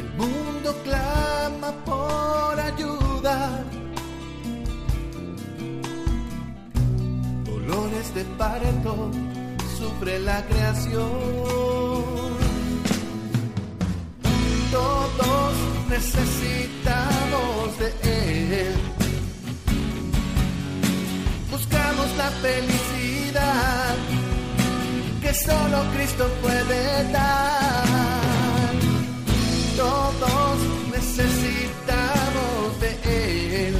[0.00, 3.64] El mundo clama por ayuda.
[7.44, 9.10] Dolores de parto
[9.78, 11.58] sufre la creación.
[14.70, 15.54] Todos
[15.88, 17.27] necesitamos
[17.76, 18.74] de Él.
[21.50, 23.94] Buscamos la felicidad
[25.22, 27.84] que solo Cristo puede dar.
[29.76, 30.58] Todos
[30.90, 32.90] necesitamos de
[33.68, 33.76] Él.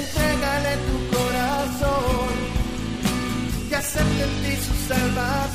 [0.00, 2.34] Entrégale tu corazón
[3.70, 5.53] y acepte en ti su salvación.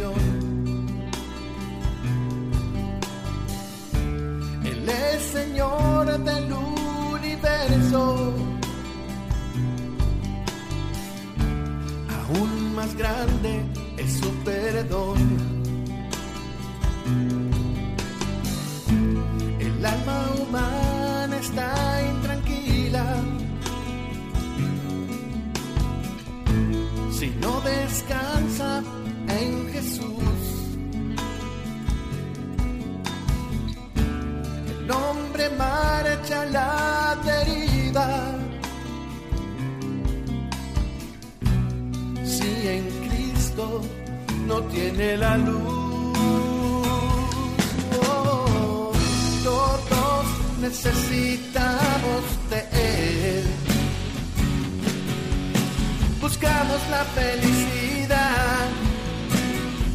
[0.00, 0.14] Traición.
[4.64, 8.34] Él es Señor del universo.
[12.18, 13.64] Aún más grande
[13.96, 15.18] es su perdón.
[19.58, 23.04] El alma humana está intranquila
[27.12, 28.39] si no descansa
[35.60, 38.08] marcha la deriva.
[42.32, 43.64] Si en Cristo
[44.48, 45.80] no tiene la luz.
[49.48, 50.26] Todos
[50.66, 52.60] necesitamos de
[52.92, 53.44] Él.
[56.20, 58.64] Buscamos la felicidad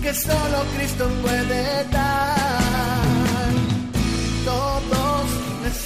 [0.03, 1.61] que solo Cristo puede
[1.97, 3.14] dar.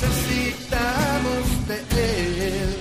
[0.01, 2.77] Necesitamos de Él.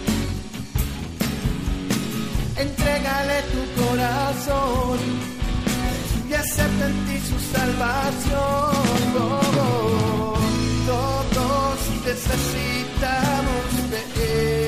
[2.57, 4.99] Entrégale tu corazón
[6.31, 8.75] y acepta en ti su salvación.
[10.87, 14.68] Todos necesitamos de Él.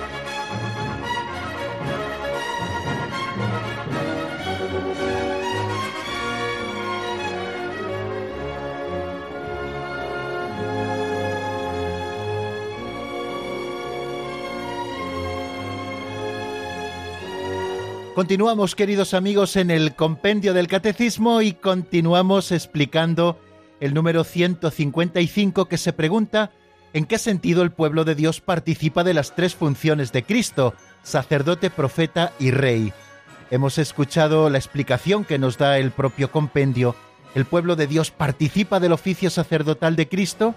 [18.15, 23.39] Continuamos, queridos amigos, en el compendio del catecismo y continuamos explicando
[23.79, 26.51] el número 155 que se pregunta
[26.91, 31.69] en qué sentido el pueblo de Dios participa de las tres funciones de Cristo, sacerdote,
[31.69, 32.91] profeta y rey.
[33.49, 36.97] Hemos escuchado la explicación que nos da el propio compendio.
[37.33, 40.53] El pueblo de Dios participa del oficio sacerdotal de Cristo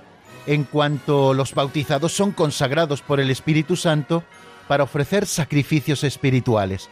[0.48, 4.24] en cuanto los bautizados son consagrados por el Espíritu Santo
[4.66, 6.90] para ofrecer sacrificios espirituales.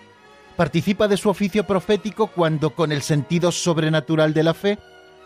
[0.63, 4.79] Participa de su oficio profético cuando con el sentido sobrenatural de la fe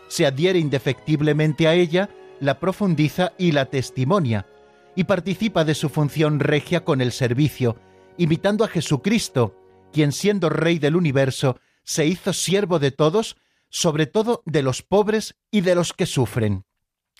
[0.07, 2.09] se adhiere indefectiblemente a ella,
[2.39, 4.47] la profundiza y la testimonia,
[4.95, 7.77] y participa de su función regia con el servicio,
[8.17, 9.55] imitando a Jesucristo,
[9.93, 13.37] quien siendo Rey del universo, se hizo siervo de todos,
[13.69, 16.65] sobre todo de los pobres y de los que sufren.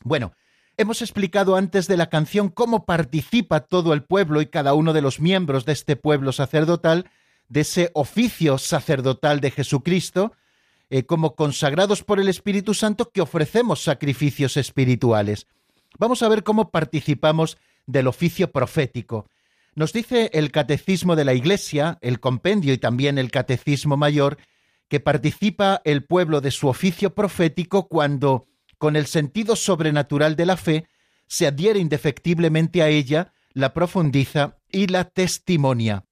[0.04, 0.34] Bueno,
[0.80, 5.02] Hemos explicado antes de la canción cómo participa todo el pueblo y cada uno de
[5.02, 7.10] los miembros de este pueblo sacerdotal
[7.50, 10.34] de ese oficio sacerdotal de Jesucristo,
[10.90, 15.48] eh, como consagrados por el Espíritu Santo que ofrecemos sacrificios espirituales.
[15.98, 19.28] Vamos a ver cómo participamos del oficio profético.
[19.76, 24.38] Nos dice el Catecismo de la Iglesia, el compendio y también el Catecismo Mayor,
[24.88, 30.58] que participa el pueblo de su oficio profético cuando con el sentido sobrenatural de la
[30.58, 30.88] fe,
[31.28, 36.06] se adhiere indefectiblemente a ella, la profundiza y la testimonia.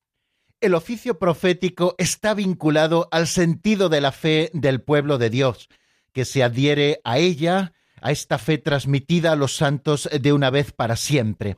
[0.62, 5.70] El oficio profético está vinculado al sentido de la fe del pueblo de Dios,
[6.14, 10.72] que se adhiere a ella, a esta fe transmitida a los santos de una vez
[10.72, 11.58] para siempre.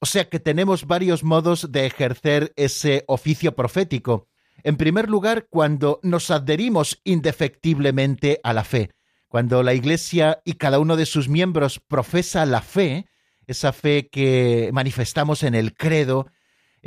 [0.00, 4.28] O sea que tenemos varios modos de ejercer ese oficio profético.
[4.62, 8.90] En primer lugar, cuando nos adherimos indefectiblemente a la fe
[9.28, 13.06] cuando la Iglesia y cada uno de sus miembros profesa la fe,
[13.46, 16.28] esa fe que manifestamos en el credo,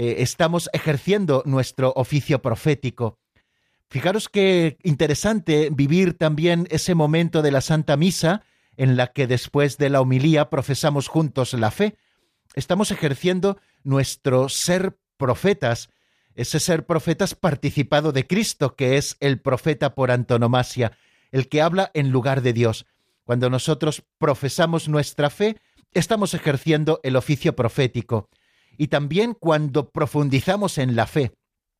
[0.01, 3.19] eh, estamos ejerciendo nuestro oficio profético.
[3.89, 8.43] Fijaros qué interesante vivir también ese momento de la Santa Misa
[8.77, 11.97] en la que después de la homilía profesamos juntos la fe.
[12.55, 15.89] Estamos ejerciendo nuestro ser profetas,
[16.33, 20.93] ese ser profetas participado de Cristo, que es el profeta por antonomasia
[21.33, 22.85] el que habla en lugar de Dios.
[23.25, 25.57] Cuando nosotros profesamos nuestra fe,
[25.91, 28.29] estamos ejerciendo el oficio profético.
[28.79, 31.33] Y también cuando profundizamos en la fe.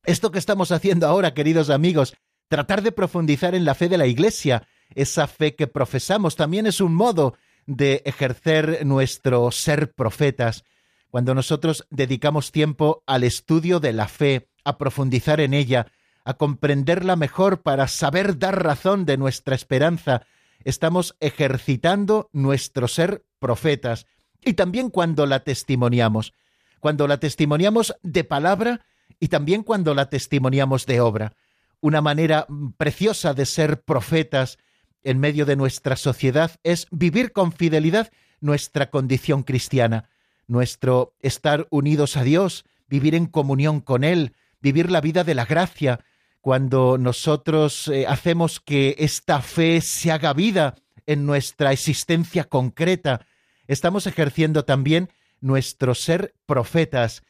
[0.04, 2.14] Esto que estamos haciendo ahora, queridos amigos,
[2.48, 6.78] tratar de profundizar en la fe de la Iglesia, esa fe que profesamos, también es
[6.78, 10.62] un modo de ejercer nuestro ser profetas.
[11.08, 15.86] Cuando nosotros dedicamos tiempo al estudio de la fe, a profundizar en ella,
[16.26, 20.26] a comprenderla mejor para saber dar razón de nuestra esperanza.
[20.64, 24.04] Estamos ejercitando nuestro ser profetas.
[24.44, 26.34] Y también cuando la testimoniamos,
[26.80, 28.84] cuando la testimoniamos de palabra
[29.20, 31.34] y también cuando la testimoniamos de obra.
[31.80, 34.58] Una manera preciosa de ser profetas
[35.02, 38.10] en medio de nuestra sociedad es vivir con fidelidad
[38.40, 40.08] nuestra condición cristiana,
[40.46, 45.44] nuestro estar unidos a Dios, vivir en comunión con Él, vivir la vida de la
[45.44, 46.00] gracia,
[46.40, 50.76] cuando nosotros eh, hacemos que esta fe se haga vida
[51.06, 53.26] en nuestra existencia concreta,
[53.68, 55.10] estamos ejerciendo también
[55.40, 57.22] nuestro ser profetas,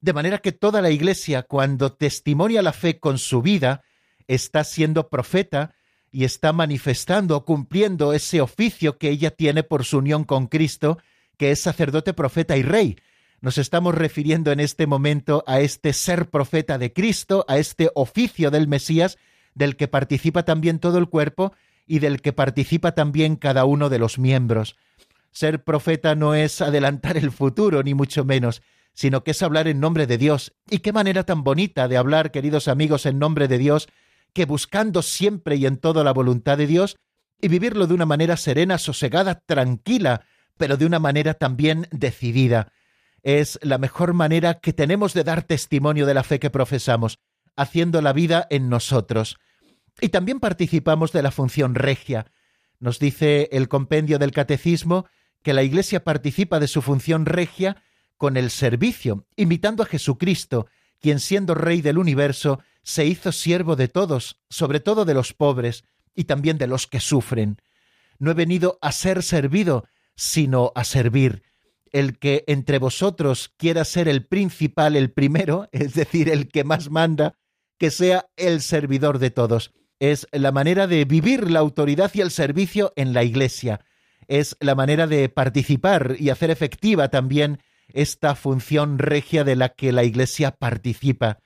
[0.00, 3.82] de manera que toda la Iglesia, cuando testimonia la fe con su vida,
[4.28, 5.74] está siendo profeta
[6.10, 10.98] y está manifestando, cumpliendo ese oficio que ella tiene por su unión con Cristo,
[11.36, 12.96] que es sacerdote, profeta y rey,
[13.40, 18.50] nos estamos refiriendo en este momento a este ser profeta de Cristo, a este oficio
[18.50, 19.18] del Mesías,
[19.54, 21.52] del que participa también todo el cuerpo
[21.86, 24.76] y del que participa también cada uno de los miembros.
[25.36, 28.62] Ser profeta no es adelantar el futuro, ni mucho menos,
[28.94, 30.54] sino que es hablar en nombre de Dios.
[30.70, 33.86] Y qué manera tan bonita de hablar, queridos amigos, en nombre de Dios,
[34.32, 36.96] que buscando siempre y en todo la voluntad de Dios,
[37.38, 40.24] y vivirlo de una manera serena, sosegada, tranquila,
[40.56, 42.72] pero de una manera también decidida
[43.22, 47.18] es la mejor manera que tenemos de dar testimonio de la fe que profesamos,
[47.56, 49.36] haciendo la vida en nosotros.
[50.00, 52.32] Y también participamos de la función regia.
[52.78, 55.06] Nos dice el compendio del Catecismo
[55.46, 57.80] que la Iglesia participa de su función regia
[58.16, 60.66] con el servicio, imitando a Jesucristo,
[61.00, 65.84] quien siendo Rey del universo, se hizo siervo de todos, sobre todo de los pobres
[66.16, 67.62] y también de los que sufren.
[68.18, 69.84] No he venido a ser servido,
[70.16, 71.44] sino a servir
[71.92, 76.90] el que entre vosotros quiera ser el principal, el primero, es decir, el que más
[76.90, 77.38] manda,
[77.78, 79.72] que sea el servidor de todos.
[80.00, 83.84] Es la manera de vivir la autoridad y el servicio en la Iglesia.
[84.28, 87.60] Es la manera de participar y hacer efectiva también
[87.92, 91.38] esta función regia de la que la Iglesia participa.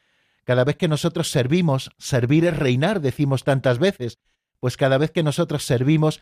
[0.44, 4.18] Cada vez que nosotros servimos, servir es reinar, decimos tantas veces,
[4.58, 6.20] pues cada vez que nosotros servimos,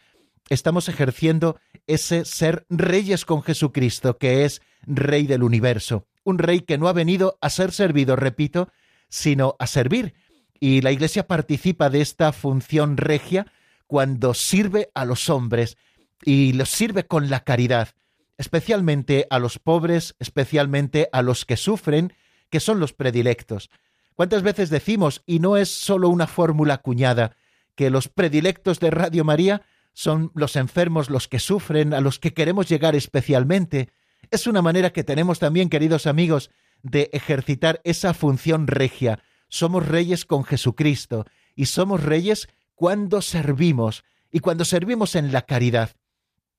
[0.49, 6.79] estamos ejerciendo ese ser reyes con Jesucristo, que es Rey del universo, un rey que
[6.79, 8.69] no ha venido a ser servido, repito,
[9.09, 10.15] sino a servir.
[10.61, 13.47] Y la Iglesia participa de esta función regia
[13.87, 15.77] cuando sirve a los hombres
[16.25, 17.91] y los sirve con la caridad,
[18.37, 22.13] especialmente a los pobres, especialmente a los que sufren,
[22.51, 23.71] que son los predilectos.
[24.15, 27.37] ¿Cuántas veces decimos, y no es solo una fórmula acuñada,
[27.75, 29.63] que los predilectos de Radio María
[29.93, 33.91] son los enfermos los que sufren, a los que queremos llegar especialmente.
[34.31, 36.51] Es una manera que tenemos también, queridos amigos,
[36.83, 39.23] de ejercitar esa función regia.
[39.49, 45.91] Somos reyes con Jesucristo y somos reyes cuando servimos y cuando servimos en la caridad.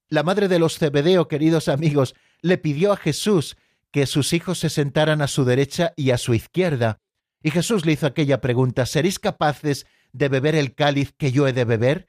[0.09, 3.57] La madre de los Zebedeo, queridos amigos, le pidió a Jesús
[3.91, 6.99] que sus hijos se sentaran a su derecha y a su izquierda.
[7.43, 11.53] Y Jesús le hizo aquella pregunta, ¿seréis capaces de beber el cáliz que yo he
[11.53, 12.07] de beber?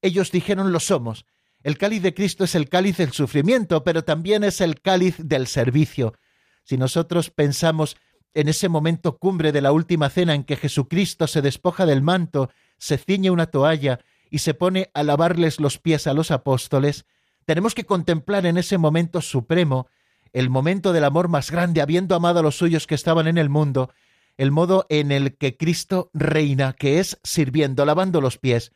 [0.00, 1.26] Ellos dijeron, lo somos.
[1.62, 5.46] El cáliz de Cristo es el cáliz del sufrimiento, pero también es el cáliz del
[5.46, 6.14] servicio.
[6.62, 7.96] Si nosotros pensamos
[8.32, 12.50] en ese momento cumbre de la última cena en que Jesucristo se despoja del manto,
[12.78, 13.98] se ciñe una toalla
[14.30, 17.04] y se pone a lavarles los pies a los apóstoles,
[17.50, 19.88] tenemos que contemplar en ese momento supremo
[20.32, 23.48] el momento del amor más grande, habiendo amado a los suyos que estaban en el
[23.48, 23.90] mundo,
[24.36, 28.70] el modo en el que Cristo reina, que es sirviendo, lavando los pies.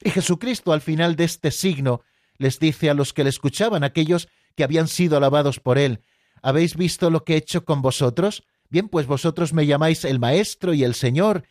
[0.00, 2.02] Y Jesucristo al final de este signo
[2.38, 5.98] les dice a los que le escuchaban, aquellos que habían sido alabados por él,
[6.40, 8.44] ¿habéis visto lo que he hecho con vosotros?
[8.68, 11.42] Bien, pues vosotros me llamáis el Maestro y el Señor,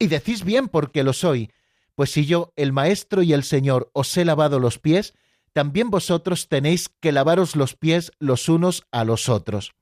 [0.00, 1.52] y decís bien porque lo soy,
[1.94, 5.14] pues si yo, el Maestro y el Señor, os he lavado los pies,
[5.54, 9.72] también vosotros tenéis que lavaros los pies los unos a los otros.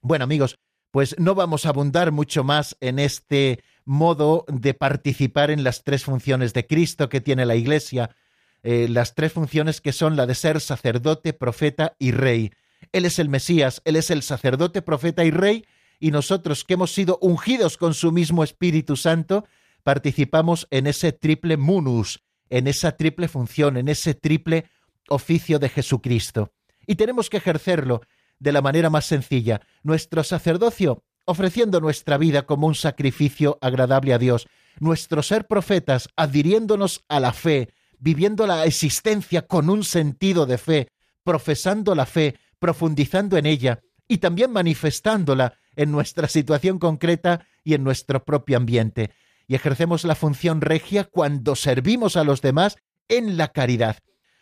[0.00, 0.58] Bueno, amigos,
[0.92, 6.04] pues no vamos a abundar mucho más en este modo de participar en las tres
[6.04, 8.14] funciones de Cristo que tiene la Iglesia,
[8.62, 12.52] eh, las tres funciones que son la de ser sacerdote, profeta y rey.
[12.92, 15.66] Él es el Mesías, Él es el sacerdote, profeta y rey,
[15.98, 19.46] y nosotros que hemos sido ungidos con su mismo Espíritu Santo,
[19.82, 24.66] participamos en ese triple munus, en esa triple función, en ese triple
[25.08, 26.52] oficio de Jesucristo.
[26.86, 28.02] Y tenemos que ejercerlo
[28.38, 34.18] de la manera más sencilla, nuestro sacerdocio ofreciendo nuestra vida como un sacrificio agradable a
[34.18, 34.48] Dios,
[34.80, 40.88] nuestro ser profetas adhiriéndonos a la fe, viviendo la existencia con un sentido de fe,
[41.22, 47.84] profesando la fe, profundizando en ella y también manifestándola en nuestra situación concreta y en
[47.84, 49.10] nuestro propio ambiente.
[49.46, 52.76] Y ejercemos la función regia cuando servimos a los demás
[53.08, 53.98] en la caridad.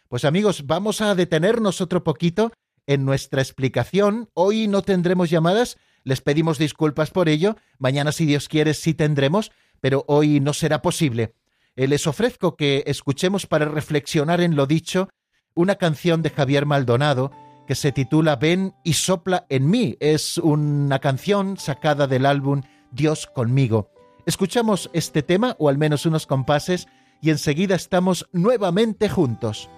[0.08, 2.52] Pues amigos, vamos a detenernos otro poquito
[2.86, 4.30] en nuestra explicación.
[4.34, 7.56] Hoy no tendremos llamadas, les pedimos disculpas por ello.
[7.78, 9.50] Mañana, si Dios quiere, sí tendremos,
[9.80, 11.34] pero hoy no será posible.
[11.74, 15.08] Eh, les ofrezco que escuchemos para reflexionar en lo dicho
[15.54, 17.32] una canción de Javier Maldonado
[17.66, 19.96] que se titula Ven y sopla en mí.
[19.98, 23.90] Es una canción sacada del álbum Dios conmigo.
[24.24, 26.86] Escuchamos este tema, o al menos unos compases,
[27.20, 29.68] y enseguida estamos nuevamente juntos.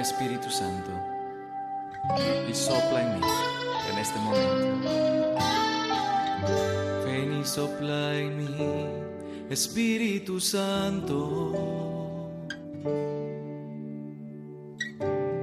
[0.00, 0.90] Espíritu Santo
[2.48, 3.26] y sopla en mí
[3.90, 4.88] en este momento.
[7.04, 8.86] Ven y sopla en mí,
[9.50, 11.52] Espíritu Santo.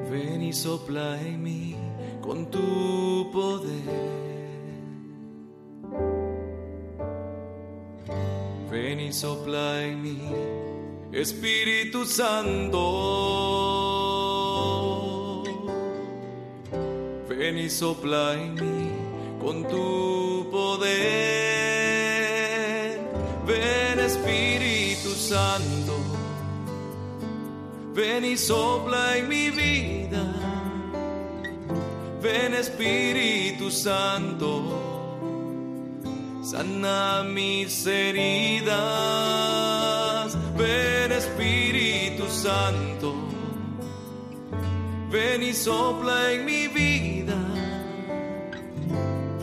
[0.10, 1.76] Ven y sopla en mí
[2.22, 4.16] con tu poder.
[8.72, 10.22] Ven y sopla en mí,
[11.12, 13.85] Espíritu Santo.
[17.46, 18.90] Ven y sopla en mí
[19.40, 20.90] con tu poder.
[23.46, 26.16] Ven Espíritu Santo
[27.96, 30.24] ven y sopla en mi vida.
[32.22, 34.50] Ven Espíritu Santo,
[36.44, 38.76] sana mis heridas.
[40.58, 43.14] Ven Espíritu Santo,
[45.12, 46.95] ven y sopla en mi vida.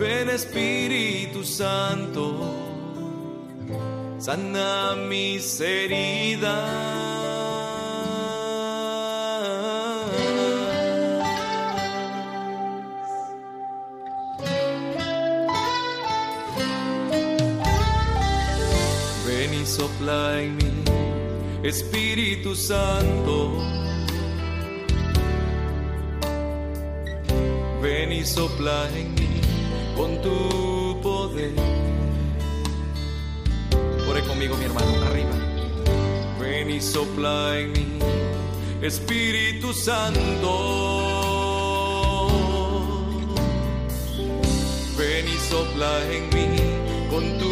[0.03, 2.25] Ven Espíritu Santo,
[4.19, 7.13] sana mis heridas.
[19.65, 20.73] sopla en mí,
[21.63, 23.63] Espíritu Santo.
[27.81, 29.32] Ven y sopla en mí
[30.03, 31.53] con tu poder.
[34.09, 35.31] Ore conmigo, mi hermano, arriba.
[36.41, 37.87] Ven y sopla en mí,
[38.83, 40.51] Espíritu Santo.
[44.99, 46.49] Ven y sopla en mí
[47.09, 47.52] con tu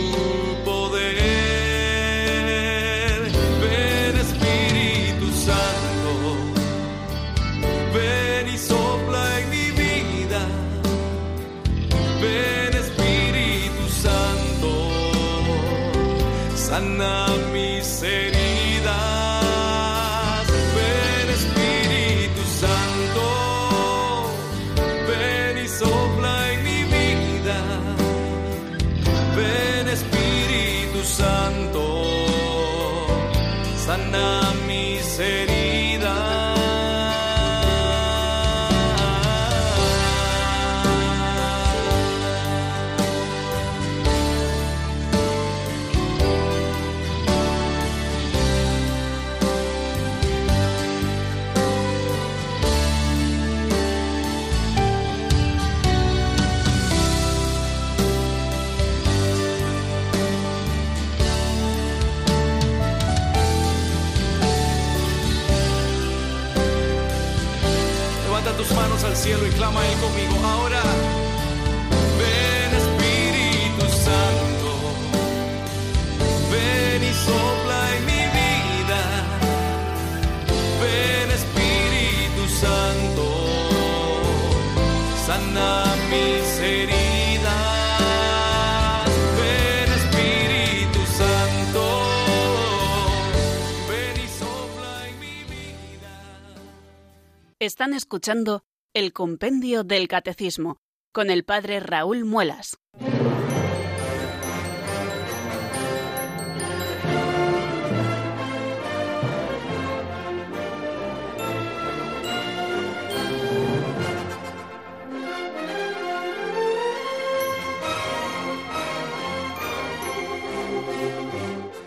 [97.80, 98.62] Están escuchando
[98.92, 100.76] el Compendio del Catecismo
[101.14, 102.76] con el Padre Raúl Muelas.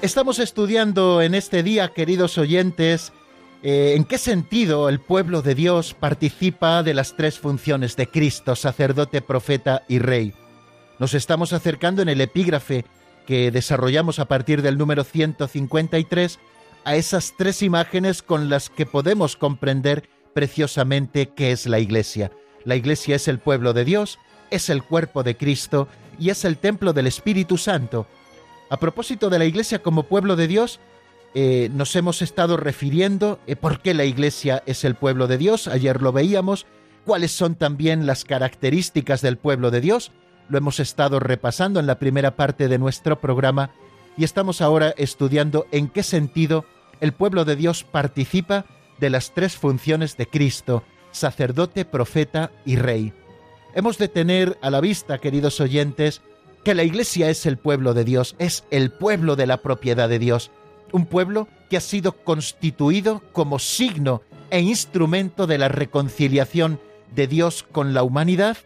[0.01, 3.13] Estamos estudiando en este día, queridos oyentes,
[3.63, 8.57] eh, en qué sentido el pueblo de Dios participa de las tres funciones de Cristo,
[8.57, 10.33] sacerdote, profeta y rey.
[10.99, 12.83] Nos estamos acercando en el epígrafe
[13.25, 16.39] que desarrollamos a partir del número 153
[16.83, 22.31] a esas tres imágenes con las que podemos comprender preciosamente qué es la Iglesia.
[22.65, 24.19] La Iglesia es el pueblo de Dios,
[24.51, 25.87] es el cuerpo de Cristo
[26.19, 28.07] y es el templo del Espíritu Santo.
[28.69, 30.81] A propósito de la Iglesia como pueblo de Dios,
[31.35, 35.67] eh, nos hemos estado refiriendo eh, por qué la Iglesia es el pueblo de Dios,
[35.67, 36.67] ayer lo veíamos,
[37.05, 40.11] cuáles son también las características del pueblo de Dios,
[40.49, 43.71] lo hemos estado repasando en la primera parte de nuestro programa.
[44.17, 46.65] Y estamos ahora estudiando en qué sentido
[47.01, 48.65] el pueblo de Dios participa
[48.99, 53.13] de las tres funciones de Cristo, sacerdote, profeta y rey.
[53.73, 56.21] Hemos de tener a la vista, queridos oyentes,
[56.63, 60.19] que la Iglesia es el pueblo de Dios, es el pueblo de la propiedad de
[60.19, 60.51] Dios,
[60.93, 64.21] un pueblo que ha sido constituido como signo
[64.51, 66.79] e instrumento de la reconciliación
[67.13, 68.57] de Dios con la humanidad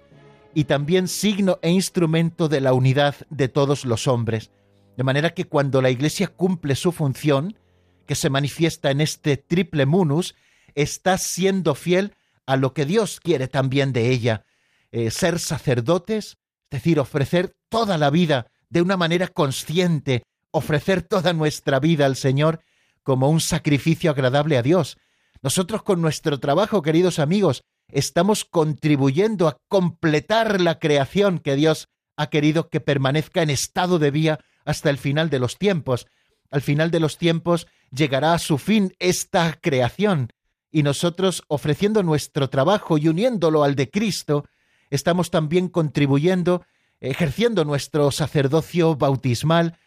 [0.53, 4.51] y también signo e instrumento de la unidad de todos los hombres.
[4.97, 7.57] De manera que cuando la Iglesia cumple su función,
[8.05, 10.36] que se manifiesta en este triple munus,
[10.75, 12.13] está siendo fiel
[12.45, 14.45] a lo que Dios quiere también de ella,
[14.91, 16.38] eh, ser sacerdotes,
[16.69, 20.23] es decir, ofrecer toda la vida de una manera consciente,
[20.57, 22.61] ofrecer toda nuestra vida al Señor
[23.03, 24.97] como un sacrificio agradable a Dios.
[25.41, 31.87] Nosotros con nuestro trabajo, queridos amigos, estamos contribuyendo a completar la creación que Dios
[32.17, 36.07] ha querido que permanezca en estado de vía hasta el final de los tiempos.
[36.51, 40.29] Al final de los tiempos llegará a su fin esta creación
[40.71, 44.45] y nosotros ofreciendo nuestro trabajo y uniéndolo al de Cristo,
[44.89, 46.65] estamos también contribuyendo,
[46.99, 49.77] ejerciendo nuestro sacerdocio bautismal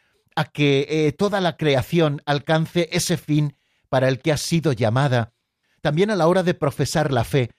[0.41, 3.57] a que eh, toda la creación alcance ese fin
[3.91, 5.35] para el que ha sido llamada.
[5.83, 7.51] También a la hora de profesar la fe.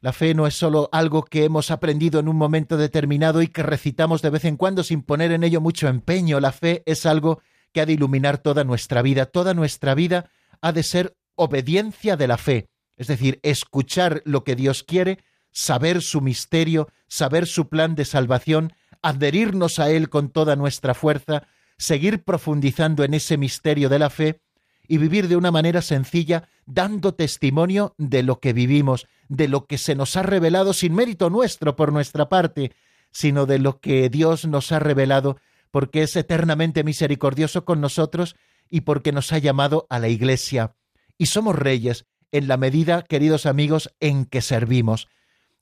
[0.00, 3.62] La fe no es sólo algo que hemos aprendido en un momento determinado y que
[3.62, 6.40] recitamos de vez en cuando sin poner en ello mucho empeño.
[6.40, 7.42] La fe es algo
[7.74, 9.26] que ha de iluminar toda nuestra vida.
[9.26, 10.30] Toda nuestra vida
[10.62, 15.18] ha de ser obediencia de la fe, es decir, escuchar lo que Dios quiere,
[15.52, 18.72] saber su misterio, saber su plan de salvación,
[19.02, 21.46] adherirnos a Él con toda nuestra fuerza,
[21.80, 24.42] seguir profundizando en ese misterio de la fe
[24.86, 29.78] y vivir de una manera sencilla, dando testimonio de lo que vivimos, de lo que
[29.78, 32.72] se nos ha revelado sin mérito nuestro por nuestra parte,
[33.10, 35.38] sino de lo que Dios nos ha revelado
[35.70, 38.36] porque es eternamente misericordioso con nosotros
[38.68, 40.74] y porque nos ha llamado a la Iglesia.
[41.16, 45.08] Y somos reyes en la medida, queridos amigos, en que servimos.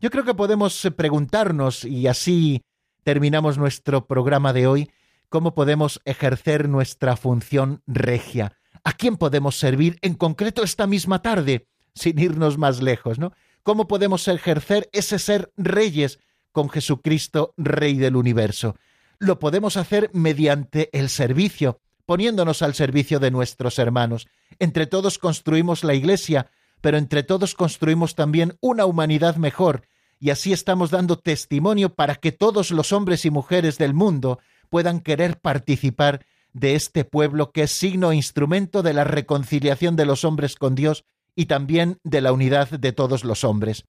[0.00, 2.62] Yo creo que podemos preguntarnos, y así
[3.04, 4.90] terminamos nuestro programa de hoy,
[5.28, 8.56] cómo podemos ejercer nuestra función regia.
[8.84, 11.68] ¿A quién podemos servir en concreto esta misma tarde?
[11.94, 13.32] Sin irnos más lejos, ¿no?
[13.62, 16.20] ¿Cómo podemos ejercer ese ser reyes
[16.52, 18.76] con Jesucristo, Rey del universo?
[19.18, 24.28] Lo podemos hacer mediante el servicio, poniéndonos al servicio de nuestros hermanos.
[24.58, 26.50] Entre todos construimos la Iglesia,
[26.80, 29.82] pero entre todos construimos también una humanidad mejor,
[30.20, 34.38] y así estamos dando testimonio para que todos los hombres y mujeres del mundo
[34.68, 40.06] puedan querer participar de este pueblo que es signo e instrumento de la reconciliación de
[40.06, 41.04] los hombres con Dios
[41.34, 43.84] y también de la unidad de todos los hombres.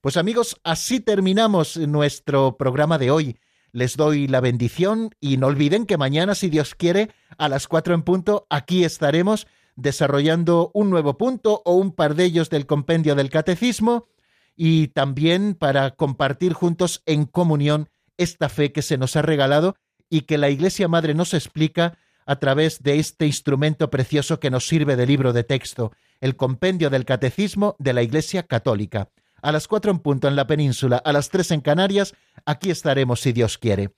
[0.00, 3.38] Pues amigos, así terminamos nuestro programa de hoy.
[3.72, 7.94] Les doy la bendición y no olviden que mañana, si Dios quiere, a las cuatro
[7.94, 13.14] en punto, aquí estaremos desarrollando un nuevo punto o un par de ellos del compendio
[13.14, 14.06] del catecismo
[14.54, 19.76] y también para compartir juntos en comunión esta fe que se nos ha regalado
[20.08, 24.66] y que la Iglesia Madre nos explica a través de este instrumento precioso que nos
[24.66, 29.10] sirve de libro de texto, el compendio del Catecismo de la Iglesia Católica.
[29.42, 32.14] a las cuatro en punto en la península, a las tres en Canarias,
[32.46, 33.90] aquí estaremos si Dios quiere.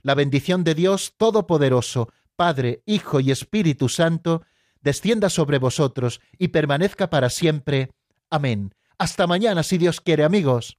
[0.00, 4.42] La bendición de Dios Todopoderoso, Padre, Hijo y Espíritu Santo,
[4.80, 7.90] descienda sobre vosotros y permanezca para siempre.
[8.30, 8.72] Amén.
[8.96, 10.78] Hasta mañana si Dios quiere, amigos.